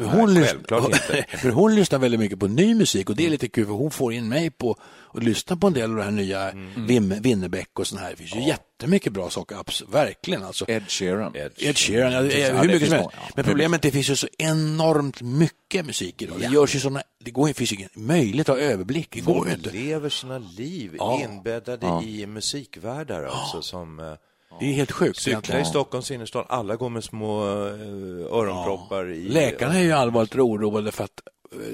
Hon, 0.00 0.30
Mm. 0.30 0.34
Nej, 0.34 0.54
inte. 0.54 1.26
men 1.42 1.52
hon 1.52 1.74
lyssnar 1.74 1.98
väldigt 1.98 2.20
mycket 2.20 2.40
på 2.40 2.46
ny 2.46 2.74
musik 2.74 3.10
och 3.10 3.16
det 3.16 3.26
är 3.26 3.30
lite 3.30 3.48
kul 3.48 3.66
för 3.66 3.72
hon 3.72 3.90
får 3.90 4.12
in 4.12 4.28
mig 4.28 4.50
på 4.50 4.76
att 5.16 5.24
lyssna 5.24 5.56
på 5.56 5.66
en 5.66 5.72
del 5.72 5.90
av 5.90 5.96
det 5.96 6.02
här 6.02 6.10
nya 6.10 6.50
Mm. 6.50 6.86
Vim, 6.86 7.14
Winnerbäck 7.22 7.78
och 7.78 7.86
sånt 7.86 8.00
här. 8.00 8.10
Det 8.10 8.16
finns 8.16 8.34
ju 8.36 8.42
jättemycket 8.48 9.12
bra 9.12 9.30
saker, 9.30 9.56
abs- 9.56 9.92
verkligen 9.92 10.42
alltså. 10.42 10.64
Ed 10.68 10.90
Sheeran. 10.90 11.32
Ed 11.56 11.78
Sheeran, 11.78 12.12
ja, 12.12 12.22
Ja, 12.22 12.54
hur 12.60 12.68
mycket 12.68 12.88
som 12.88 12.98
helst. 12.98 13.10
Ja, 13.12 13.28
Men 13.36 13.44
problemet 13.44 13.72
är 13.72 13.76
att 13.78 13.82
det 13.82 13.90
finns 13.90 14.10
ju 14.10 14.16
så 14.16 14.28
enormt 14.38 15.22
mycket 15.22 15.86
musik 15.86 16.22
idag. 16.22 16.40
Det 16.40 16.46
görs 16.46 16.74
ju 16.74 16.80
såna, 16.80 17.02
det 17.24 17.30
går, 17.30 17.48
det 17.48 17.54
finns 17.54 17.72
ju 17.72 17.76
ingen 17.76 17.88
möjlighet 17.94 18.48
att 18.48 18.56
ha 18.56 18.62
överblick. 18.62 19.08
Det 19.12 19.20
går 19.20 19.48
ju 19.48 19.54
inte. 19.54 19.70
lever 19.70 20.08
sina 20.08 20.38
liv 20.38 20.94
Ja. 20.98 21.20
inbäddade 21.24 21.86
Ja. 21.86 22.02
i 22.02 22.26
musikvärldar 22.26 23.24
alltså, 23.24 23.62
som 23.62 24.00
eh, 24.00 24.12
Det 24.60 24.66
är 24.66 24.72
helt 24.72 24.92
sjukt. 24.92 25.18
cyklar 25.18 25.32
egentligen. 25.32 25.62
i 25.62 25.64
Stockholms 25.64 26.10
innerstad. 26.10 26.46
Alla 26.48 26.76
går 26.76 26.88
med 26.88 27.04
små 27.04 27.42
eh, 27.46 28.32
öronproppar 28.32 29.10
i... 29.10 29.28
Läkarna 29.28 29.74
är 29.78 29.82
ju 29.82 29.92
allvarligt 29.92 30.34
oroade 30.36 30.92
för 30.92 31.04
att 31.04 31.20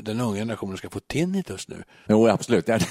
den 0.02 0.20
unga 0.20 0.36
generationen 0.38 0.76
ska 0.76 0.90
få 0.90 1.00
tinnitus 1.00 1.68
nu. 1.68 1.82
Jo, 2.08 2.28
absolut. 2.28 2.68
Jag, 2.68 2.82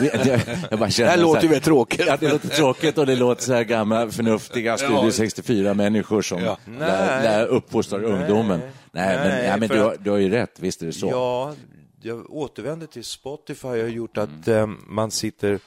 jag, 0.00 0.40
jag 0.70 0.78
bara 0.78 0.90
känner 0.90 1.06
Det 1.06 1.10
här 1.10 1.16
så 1.16 1.22
låter 1.22 1.42
ju 1.42 1.48
väldigt 1.48 1.64
tråkigt. 1.64 2.02
Ja, 2.06 2.16
det 2.20 2.28
låter 2.32 2.48
tråkigt 2.48 2.98
och 2.98 3.06
det 3.06 3.16
låter 3.16 3.42
så 3.42 3.52
här 3.52 3.64
gamla 3.64 4.10
förnuftiga 4.10 4.76
Studio 4.76 4.96
Ja. 5.04 5.10
64-människor 5.10 6.22
som 6.22 6.42
Ja. 6.42 6.58
lär, 6.78 7.22
lär 7.22 7.46
uppfostrar 7.46 8.04
ungdomen. 8.04 8.60
Nej, 8.92 9.16
men, 9.16 9.28
Nej, 9.28 9.46
ja, 9.46 9.56
men 9.56 9.68
du, 9.68 9.80
har- 9.80 9.92
att- 9.92 10.04
du 10.04 10.10
har 10.10 10.18
ju 10.18 10.30
rätt, 10.30 10.60
visst 10.60 10.82
är 10.82 10.86
det 10.86 10.92
så. 10.92 11.06
Ja, 11.10 11.54
jag 12.02 12.30
återvänder 12.34 12.86
till 12.86 13.04
Spotify 13.04 13.68
har 13.68 13.76
gjort 13.76 14.16
att 14.18 14.48
eh, 14.48 14.66
man 14.88 15.10
sitter... 15.10 15.58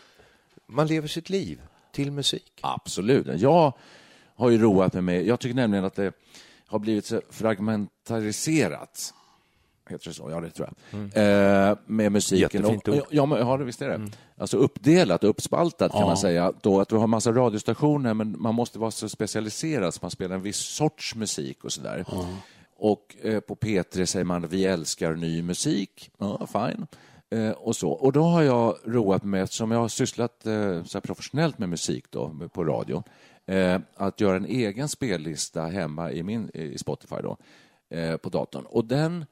Man 0.67 0.87
lever 0.87 1.07
sitt 1.07 1.29
liv 1.29 1.61
till 1.91 2.11
musik. 2.11 2.51
Absolut. 2.61 3.27
Jag 3.41 3.73
har 4.35 4.49
ju 4.49 4.57
roat 4.57 4.93
mig 4.93 5.01
med, 5.01 5.25
jag 5.27 5.39
tycker 5.39 5.55
nämligen 5.55 5.85
att 5.85 5.95
det 5.95 6.11
har 6.67 6.79
blivit 6.79 7.05
så 7.05 7.21
fragmentariserat. 7.29 9.13
Heter 9.93 10.08
det 10.08 10.13
så? 10.13 10.27
Ja, 10.32 10.41
det 10.41 10.49
tror 10.49 10.69
jag. 10.91 11.01
Eh, 11.71 11.77
med 11.86 12.12
musiken. 12.12 12.62
Jättefint 12.62 12.88
Och- 12.88 12.95
ord. 12.95 13.03
Ja, 13.10 13.25
men, 13.25 13.38
ja, 13.39 13.56
visst 13.58 13.82
är 13.82 13.89
det. 13.89 14.08
Alltså 14.38 14.58
uppdelat, 14.58 15.23
uppspaltat 15.23 15.91
kan 15.91 16.01
Ja. 16.01 16.08
man 16.08 16.17
säga. 16.17 16.53
Då 16.62 16.82
att 16.82 16.89
du 16.89 16.95
har 16.95 17.08
massa 17.08 17.32
radiostationer, 17.32 18.13
men 18.13 18.36
man 18.41 18.56
måste 18.56 18.79
vara 18.79 18.91
så 18.91 19.10
specialiserad 19.10 19.93
så 19.93 19.99
man 20.01 20.12
spelar 20.12 20.36
en 20.36 20.41
viss 20.41 20.58
sorts 20.58 21.15
musik 21.15 21.63
och 21.63 21.71
sådär. 21.71 22.06
Och 22.77 23.15
eh, 23.21 23.39
på 23.39 23.56
P3 23.56 24.06
säger 24.06 24.25
man 24.25 24.47
vi 24.47 24.65
älskar 24.65 25.13
ny 25.15 25.41
musik. 25.41 26.12
Ja, 26.17 26.47
fine. 26.53 26.88
Eh, 27.29 27.51
och 27.51 27.75
så. 27.75 27.89
Och 27.89 28.12
då 28.12 28.23
har 28.23 28.41
jag 28.41 28.75
roat 28.86 29.23
mig 29.23 29.41
eftersom 29.41 29.71
jag 29.71 29.79
har 29.79 29.88
sysslat 29.88 30.45
eh, 30.45 30.84
så 30.84 31.01
professionellt 31.01 31.58
med 31.60 31.69
musik 31.69 32.06
då, 32.10 32.36
på 32.53 32.63
radio, 32.63 33.03
eh, 33.45 33.79
att 33.95 34.21
göra 34.21 34.36
en 34.36 34.45
egen 34.45 34.89
spellista 34.89 35.62
hemma 35.65 36.12
i, 36.12 36.23
min, 36.23 36.49
i 36.53 36.77
Spotify 36.77 37.15
då, 37.23 37.38
eh, 37.97 38.17
på 38.17 38.29
datorn. 38.29 38.65
Och 38.65 38.86
den 38.86 39.25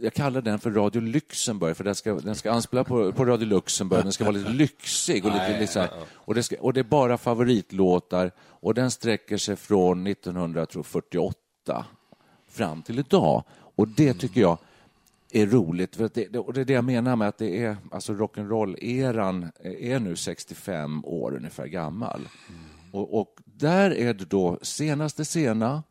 jag 0.00 0.14
kallar 0.14 0.40
den 0.40 0.58
för 0.58 0.70
Radio 0.70 1.00
Luxemburg, 1.00 1.76
för 1.76 1.84
den 1.84 1.94
ska, 1.94 2.14
den 2.14 2.34
ska 2.34 2.52
anspela 2.52 2.84
på, 2.84 3.12
på 3.12 3.24
Radio 3.24 3.46
Luxemburg. 3.46 4.02
Den 4.02 4.12
ska 4.12 4.24
vara 4.24 4.36
lite 4.36 4.50
lyxig 4.50 5.24
och 5.24 5.32
lite, 5.32 5.60
lite 5.60 5.72
så 5.72 5.80
här. 5.80 5.90
Och 6.14 6.34
det, 6.34 6.42
ska, 6.42 6.56
och 6.60 6.72
det 6.72 6.80
är 6.80 6.84
bara 6.84 7.18
favoritlåtar 7.18 8.30
och 8.40 8.74
den 8.74 8.90
sträcker 8.90 9.36
sig 9.36 9.56
från 9.56 10.06
1948 10.06 11.84
fram 12.48 12.82
till 12.82 12.98
idag. 12.98 13.44
Och 13.76 13.88
det 13.88 14.14
tycker 14.14 14.40
jag 14.40 14.58
är 15.32 15.46
roligt. 15.46 15.96
För 15.96 16.10
det, 16.14 16.38
och 16.38 16.52
det 16.52 16.60
är 16.60 16.64
det 16.64 16.72
jag 16.72 16.84
menar 16.84 17.16
med 17.16 17.28
att 17.28 17.38
det 17.38 17.64
är, 17.64 17.76
alltså 17.90 18.12
rock'n'roll-eran 18.12 19.50
är 19.62 19.98
nu 19.98 20.16
65 20.16 21.04
år 21.04 21.36
ungefär 21.36 21.66
gammal. 21.66 22.28
Och, 22.92 23.20
och 23.20 23.36
där 23.44 23.90
är 23.90 24.14
det 24.14 24.24
då 24.24 24.58
senaste 24.62 25.24
sena, 25.24 25.82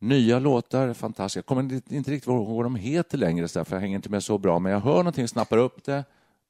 nya 0.00 0.38
låtar, 0.38 0.92
fantastiska. 0.92 1.38
Jag 1.38 1.46
kommer 1.46 1.62
inte, 1.62 2.10
riktigt 2.10 2.26
ihåg 2.26 2.56
vad 2.56 2.64
de 2.64 2.74
heter 2.74 3.18
längre, 3.18 3.48
så 3.48 3.64
för 3.64 3.76
jag 3.76 3.80
hänger 3.80 3.96
inte 3.96 4.08
med 4.08 4.22
så 4.22 4.38
bra, 4.38 4.58
men 4.58 4.72
jag 4.72 4.80
hör 4.80 4.96
någonting, 4.96 5.28
snappar 5.28 5.58
upp 5.58 5.84
det, 5.84 6.04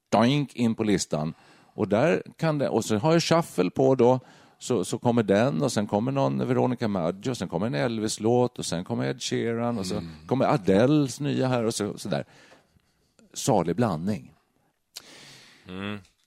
doink, 0.09 0.55
in 0.55 0.75
på 0.75 0.85
listan. 0.85 1.35
Och 1.75 1.89
där 1.89 2.23
kan 2.37 2.59
det, 2.59 2.69
och 2.69 2.85
så 2.85 2.97
har 2.97 3.13
jag 3.13 3.23
shuffle 3.23 3.71
på 3.71 3.95
då, 3.95 4.21
så, 4.59 4.85
så 4.85 4.99
kommer 4.99 5.23
den 5.23 5.63
och 5.63 5.73
sen 5.73 5.87
kommer 5.87 6.13
någon 6.13 6.49
Veronica 6.49 6.89
Maggio, 6.89 7.35
sen 7.35 7.49
kommer 7.49 7.67
en 7.67 7.75
Elvis-låt 7.75 8.59
och 8.59 8.67
sen 8.67 8.85
kommer 8.85 9.11
Ed 9.11 9.23
Sheeran 9.23 9.79
och 9.79 9.87
så 9.87 10.03
kommer 10.27 10.45
Adeles 10.45 11.21
nya 11.21 11.49
här 11.49 11.65
och 11.65 11.75
så, 11.75 11.99
så 11.99 12.09
där. 12.09 12.25
Salig 13.35 13.77
blandning. 13.77 14.33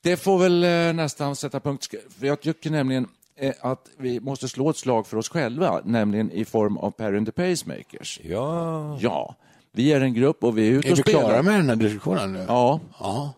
Det 0.01 0.17
får 0.17 0.39
väl 0.39 0.63
eh, 0.63 0.93
nästan 0.93 1.35
sätta 1.35 1.59
punkt. 1.59 1.93
För 2.19 2.27
jag 2.27 2.41
tycker 2.41 2.69
nämligen 2.69 3.07
att 3.61 3.89
vi 3.97 4.19
måste 4.19 4.47
slå 4.47 4.69
ett 4.69 4.77
slag 4.77 5.07
för 5.07 5.17
oss 5.17 5.29
själva, 5.29 5.81
nämligen 5.85 6.31
i 6.31 6.45
form 6.45 6.77
av 6.77 6.91
Per 6.91 7.13
and 7.13 7.25
the 7.25 7.31
Pacemakers. 7.31 8.19
Ja. 8.23 8.97
Ja, 9.01 9.35
vi 9.71 9.93
är 9.93 10.01
en 10.01 10.13
grupp 10.13 10.43
och 10.43 10.57
vi 10.57 10.67
är 10.67 10.71
ute 10.71 10.87
Är 10.87 10.91
och 10.91 10.97
spelar. 10.97 11.19
klara 11.19 11.41
med 11.41 11.53
den 11.53 11.69
här 11.69 11.75
diskussionen 11.75 12.33
nu? 12.33 12.45
Ja, 12.47 12.79
Ja. 12.99 13.33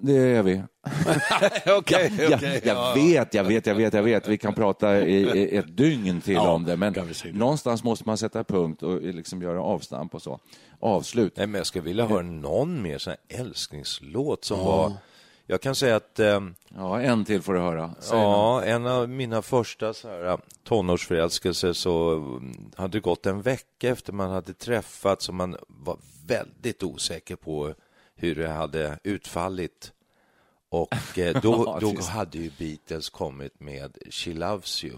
det 0.00 0.12
är 0.16 0.42
vi. 0.42 0.62
Okej, 1.78 2.12
jag, 2.18 2.32
okej. 2.32 2.60
jag 2.64 2.94
vet, 2.94 3.34
jag 3.34 3.44
vet, 3.44 3.66
jag 3.66 3.74
vet, 3.74 3.94
jag 3.94 4.02
vet. 4.02 4.28
Vi 4.28 4.38
kan 4.38 4.54
prata 4.54 5.00
i, 5.00 5.14
i 5.22 5.56
ett 5.56 5.76
dygn 5.76 6.20
till 6.20 6.34
Ja, 6.34 6.52
om 6.52 6.64
det, 6.64 6.76
men 6.76 6.92
det. 6.92 7.04
någonstans 7.32 7.84
måste 7.84 8.04
man 8.08 8.18
sätta 8.18 8.44
punkt 8.44 8.82
och 8.82 9.02
liksom 9.02 9.42
göra 9.42 9.62
avstamp 9.62 10.14
och 10.14 10.22
så. 10.22 10.40
Avslut. 10.80 11.36
Nej, 11.36 11.46
men 11.46 11.58
jag 11.58 11.66
skulle 11.66 11.84
vilja 11.84 12.06
höra 12.06 12.22
någon 12.22 12.82
mer 12.82 12.98
sån 12.98 13.10
här 13.28 13.40
älsklingslåt 13.40 14.44
som 14.44 14.58
var... 14.58 14.92
Jag 15.50 15.60
kan 15.60 15.74
säga 15.74 15.96
att 15.96 16.18
ehm, 16.18 16.54
Ja, 16.74 17.00
en 17.00 17.24
till 17.24 17.42
får 17.42 17.54
du 17.54 17.60
höra. 17.60 17.94
Säg 18.00 18.18
ja, 18.18 18.62
en 18.64 18.86
av 18.86 19.08
mina 19.08 19.42
första 19.42 19.94
så 19.94 20.08
här, 20.08 20.38
tonårsförälskelser 20.64 21.72
så 21.72 22.14
mm, 22.14 22.70
hade 22.76 22.98
det 22.98 23.00
gått 23.00 23.26
en 23.26 23.42
vecka 23.42 23.88
efter 23.88 24.12
man 24.12 24.30
hade 24.30 24.54
träffats 24.54 25.28
och 25.28 25.34
man 25.34 25.56
var 25.68 25.96
väldigt 26.26 26.82
osäker 26.82 27.36
på 27.36 27.74
hur 28.14 28.34
det 28.34 28.48
hade 28.48 28.98
utfallit. 29.04 29.92
Och 30.68 31.18
eh, 31.18 31.40
då, 31.42 31.78
då 31.80 31.94
hade 32.02 32.38
ju 32.38 32.50
Beatles 32.58 33.10
kommit 33.10 33.60
med 33.60 33.98
She 34.10 34.34
Loves 34.34 34.84
You. 34.84 34.96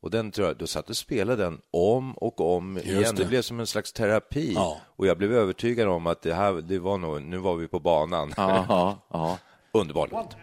Och 0.00 0.10
den 0.10 0.30
tror 0.30 0.46
jag, 0.46 0.56
då 0.56 0.66
satt 0.66 0.90
och 0.90 0.96
spelade 0.96 1.42
den 1.42 1.60
om 1.70 2.12
och 2.12 2.56
om 2.56 2.78
igen. 2.78 3.02
Det. 3.02 3.22
det. 3.22 3.28
blev 3.28 3.42
som 3.42 3.60
en 3.60 3.66
slags 3.66 3.92
terapi. 3.92 4.52
Ja. 4.54 4.80
Och 4.96 5.06
jag 5.06 5.18
blev 5.18 5.32
övertygad 5.32 5.88
om 5.88 6.06
att 6.06 6.22
det 6.22 6.34
här, 6.34 6.52
det 6.52 6.78
var 6.78 6.98
nog, 6.98 7.22
nu 7.22 7.38
var 7.38 7.56
vi 7.56 7.68
på 7.68 7.80
banan. 7.80 8.34
Ja, 8.36 8.98
ja. 9.10 9.38
Underbar 9.74 10.08
låt. 10.12 10.36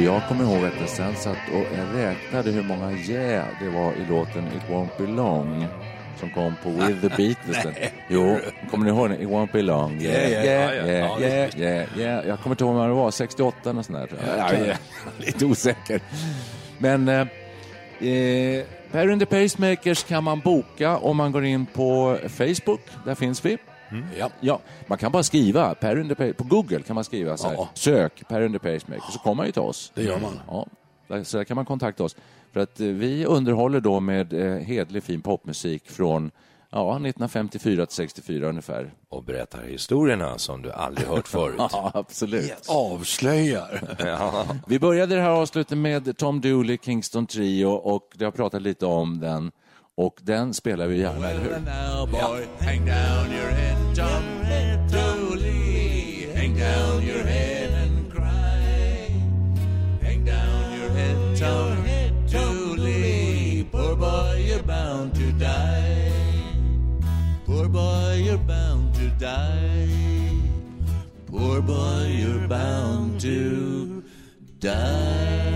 Och 0.00 0.06
jag 0.06 0.28
kommer 0.28 0.44
ihåg 0.44 0.64
att 0.64 0.80
jag 0.80 0.88
sen 0.88 1.16
satt 1.16 1.38
och 1.52 1.66
jag 1.78 2.04
räknade 2.04 2.50
hur 2.50 2.62
många 2.62 2.92
yeah 2.92 3.46
det 3.60 3.68
var 3.68 3.92
i 3.92 4.04
låten 4.08 4.46
It 4.46 4.70
won't 4.70 4.88
be 4.98 5.06
long 5.06 5.66
som 6.20 6.30
kom 6.30 6.54
på 6.62 6.70
With 6.70 7.00
the 7.00 7.08
Beatles. 7.08 7.66
jo, 8.08 8.38
kommer 8.70 8.84
ni 8.84 8.90
ihåg 8.90 9.10
den? 9.10 9.20
It 9.20 9.28
won't 9.28 9.52
be 9.52 9.62
long. 9.62 10.00
Yeah, 10.00 10.30
yeah, 10.30 10.44
yeah, 10.44 10.88
yeah, 10.88 11.20
yeah, 11.20 11.60
yeah, 11.60 11.98
yeah. 11.98 12.26
Jag 12.26 12.40
kommer 12.40 12.54
inte 12.54 12.64
ihåg 12.64 12.74
vad 12.74 12.88
det 12.88 12.94
var, 12.94 13.10
68 13.10 13.70
och 13.70 13.84
sånt 13.86 13.98
där. 13.98 14.06
tror 14.06 14.20
jag. 14.26 14.68
Jag 14.68 14.76
lite 15.18 15.44
osäker. 15.44 16.00
Men 16.78 17.08
eh, 17.08 17.20
eh, 18.08 18.64
Per 18.92 19.08
and 19.08 19.20
the 19.20 19.26
Pacemakers 19.26 20.04
kan 20.04 20.24
man 20.24 20.40
boka 20.40 20.96
om 20.96 21.16
man 21.16 21.32
går 21.32 21.44
in 21.44 21.66
på 21.66 22.18
Facebook. 22.28 22.80
Där 23.04 23.14
finns 23.14 23.44
vi. 23.44 23.58
Ja. 24.18 24.30
Ja, 24.40 24.60
man 24.86 24.98
kan 24.98 25.12
bara 25.12 25.22
skriva 25.22 25.74
Per 25.74 25.96
and 25.96 26.08
the 26.08 26.14
Pa- 26.14 26.32
på 26.32 26.44
Google 26.44 26.82
kan 26.82 26.94
man 26.94 27.04
skriva 27.04 27.36
så 27.36 27.48
här, 27.48 27.54
Ja. 27.54 27.68
sök 27.74 28.28
Per 28.28 28.48
the 28.48 28.58
Pacemaker 28.58 29.12
så 29.12 29.18
kommer 29.18 29.34
man 29.34 29.46
ju 29.46 29.52
till 29.52 29.62
oss. 29.62 29.92
Det 29.94 30.02
gör 30.02 30.18
man. 30.20 30.40
Ja, 31.08 31.24
så 31.24 31.36
där 31.36 31.44
kan 31.44 31.54
man 31.54 31.64
kontakta 31.64 32.04
oss. 32.04 32.16
För 32.52 32.60
att 32.60 32.80
eh, 32.80 32.86
vi 32.86 33.24
underhåller 33.26 33.80
då 33.80 34.00
med 34.00 34.32
eh, 34.32 34.58
hedlig 34.58 35.02
fin 35.02 35.22
popmusik 35.22 35.90
från 35.90 36.30
ja, 36.70 36.90
1954 36.92 37.86
till 37.86 37.96
64 37.96 38.48
ungefär. 38.48 38.90
Och 39.08 39.24
berättar 39.24 39.62
historierna 39.62 40.38
som 40.38 40.62
du 40.62 40.72
aldrig 40.72 41.08
hört 41.08 41.28
förut. 41.28 41.54
Ja, 41.58 41.90
absolut. 41.94 42.54
Avslöjar. 42.68 43.96
Ja. 43.98 44.44
Vi 44.66 44.78
började 44.78 45.14
det 45.14 45.20
här 45.22 45.30
avslutet 45.30 45.78
med 45.78 46.16
Tom 46.18 46.40
Dooley, 46.40 46.78
Kingston 46.82 47.26
Trio 47.26 47.66
och 47.66 48.08
det 48.14 48.24
har 48.24 48.32
pratat 48.32 48.62
lite 48.62 48.86
om 48.86 49.20
den. 49.20 49.52
Och 49.94 50.18
den 50.22 50.54
spelar 50.54 50.86
vi 50.86 50.98
gärna, 51.00 51.30
eller 51.30 51.40
hur? 51.40 51.60
Boy, 71.70 72.06
you're 72.20 72.48
bound 72.48 73.20
to 73.20 74.02
die. 74.58 75.50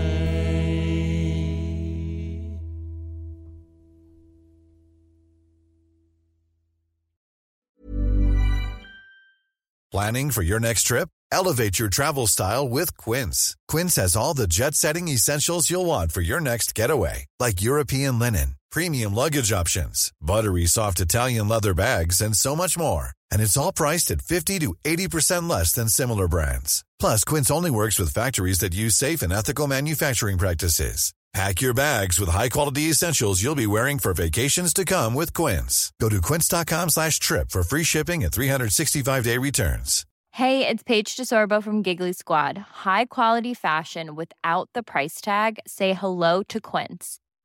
Planning 9.91 10.31
for 10.31 10.41
your 10.41 10.59
next 10.59 10.83
trip? 10.83 11.07
Elevate 11.31 11.79
your 11.79 11.89
travel 11.89 12.27
style 12.27 12.67
with 12.67 12.97
Quince. 12.97 13.55
Quince 13.69 13.95
has 13.95 14.15
all 14.15 14.33
the 14.33 14.47
jet 14.47 14.75
setting 14.75 15.07
essentials 15.07 15.69
you'll 15.69 15.85
want 15.85 16.11
for 16.11 16.21
your 16.21 16.41
next 16.41 16.75
getaway, 16.75 17.25
like 17.39 17.61
European 17.61 18.19
linen, 18.19 18.55
premium 18.75 19.15
luggage 19.15 19.53
options, 19.53 20.11
buttery 20.21 20.65
soft 20.65 20.99
Italian 20.99 21.47
leather 21.47 21.73
bags, 21.73 22.19
and 22.19 22.35
so 22.35 22.55
much 22.57 22.77
more. 22.77 23.11
And 23.31 23.41
it's 23.41 23.55
all 23.55 23.71
priced 23.71 24.11
at 24.11 24.21
50 24.21 24.59
to 24.59 24.75
80% 24.83 25.49
less 25.49 25.71
than 25.71 25.87
similar 25.87 26.27
brands. 26.27 26.83
Plus, 26.99 27.23
Quince 27.23 27.49
only 27.49 27.71
works 27.71 27.97
with 27.97 28.13
factories 28.13 28.59
that 28.59 28.75
use 28.75 28.95
safe 28.95 29.21
and 29.21 29.31
ethical 29.31 29.65
manufacturing 29.67 30.37
practices. 30.37 31.13
Pack 31.33 31.61
your 31.61 31.73
bags 31.73 32.17
with 32.19 32.29
high-quality 32.29 32.83
essentials 32.83 33.43
you'll 33.43 33.63
be 33.63 33.67
wearing 33.67 33.99
for 33.99 34.13
vacations 34.13 34.73
to 34.73 34.85
come 34.85 35.13
with 35.13 35.33
Quince. 35.33 35.91
Go 35.99 36.07
to 36.07 36.21
quince.com 36.21 36.89
slash 36.89 37.19
trip 37.19 37.49
for 37.49 37.61
free 37.61 37.83
shipping 37.83 38.23
and 38.23 38.31
365-day 38.31 39.37
returns. 39.37 40.05
Hey, 40.31 40.67
it's 40.67 40.83
Paige 40.83 41.15
DeSorbo 41.15 41.61
from 41.63 41.81
Giggly 41.81 42.13
Squad. 42.13 42.57
High 42.85 43.05
quality 43.05 43.53
fashion 43.53 44.15
without 44.15 44.69
the 44.73 44.83
price 44.83 45.19
tag. 45.21 45.59
Say 45.67 45.93
hello 45.93 46.43
to 46.49 46.61
Quince. 46.61 47.19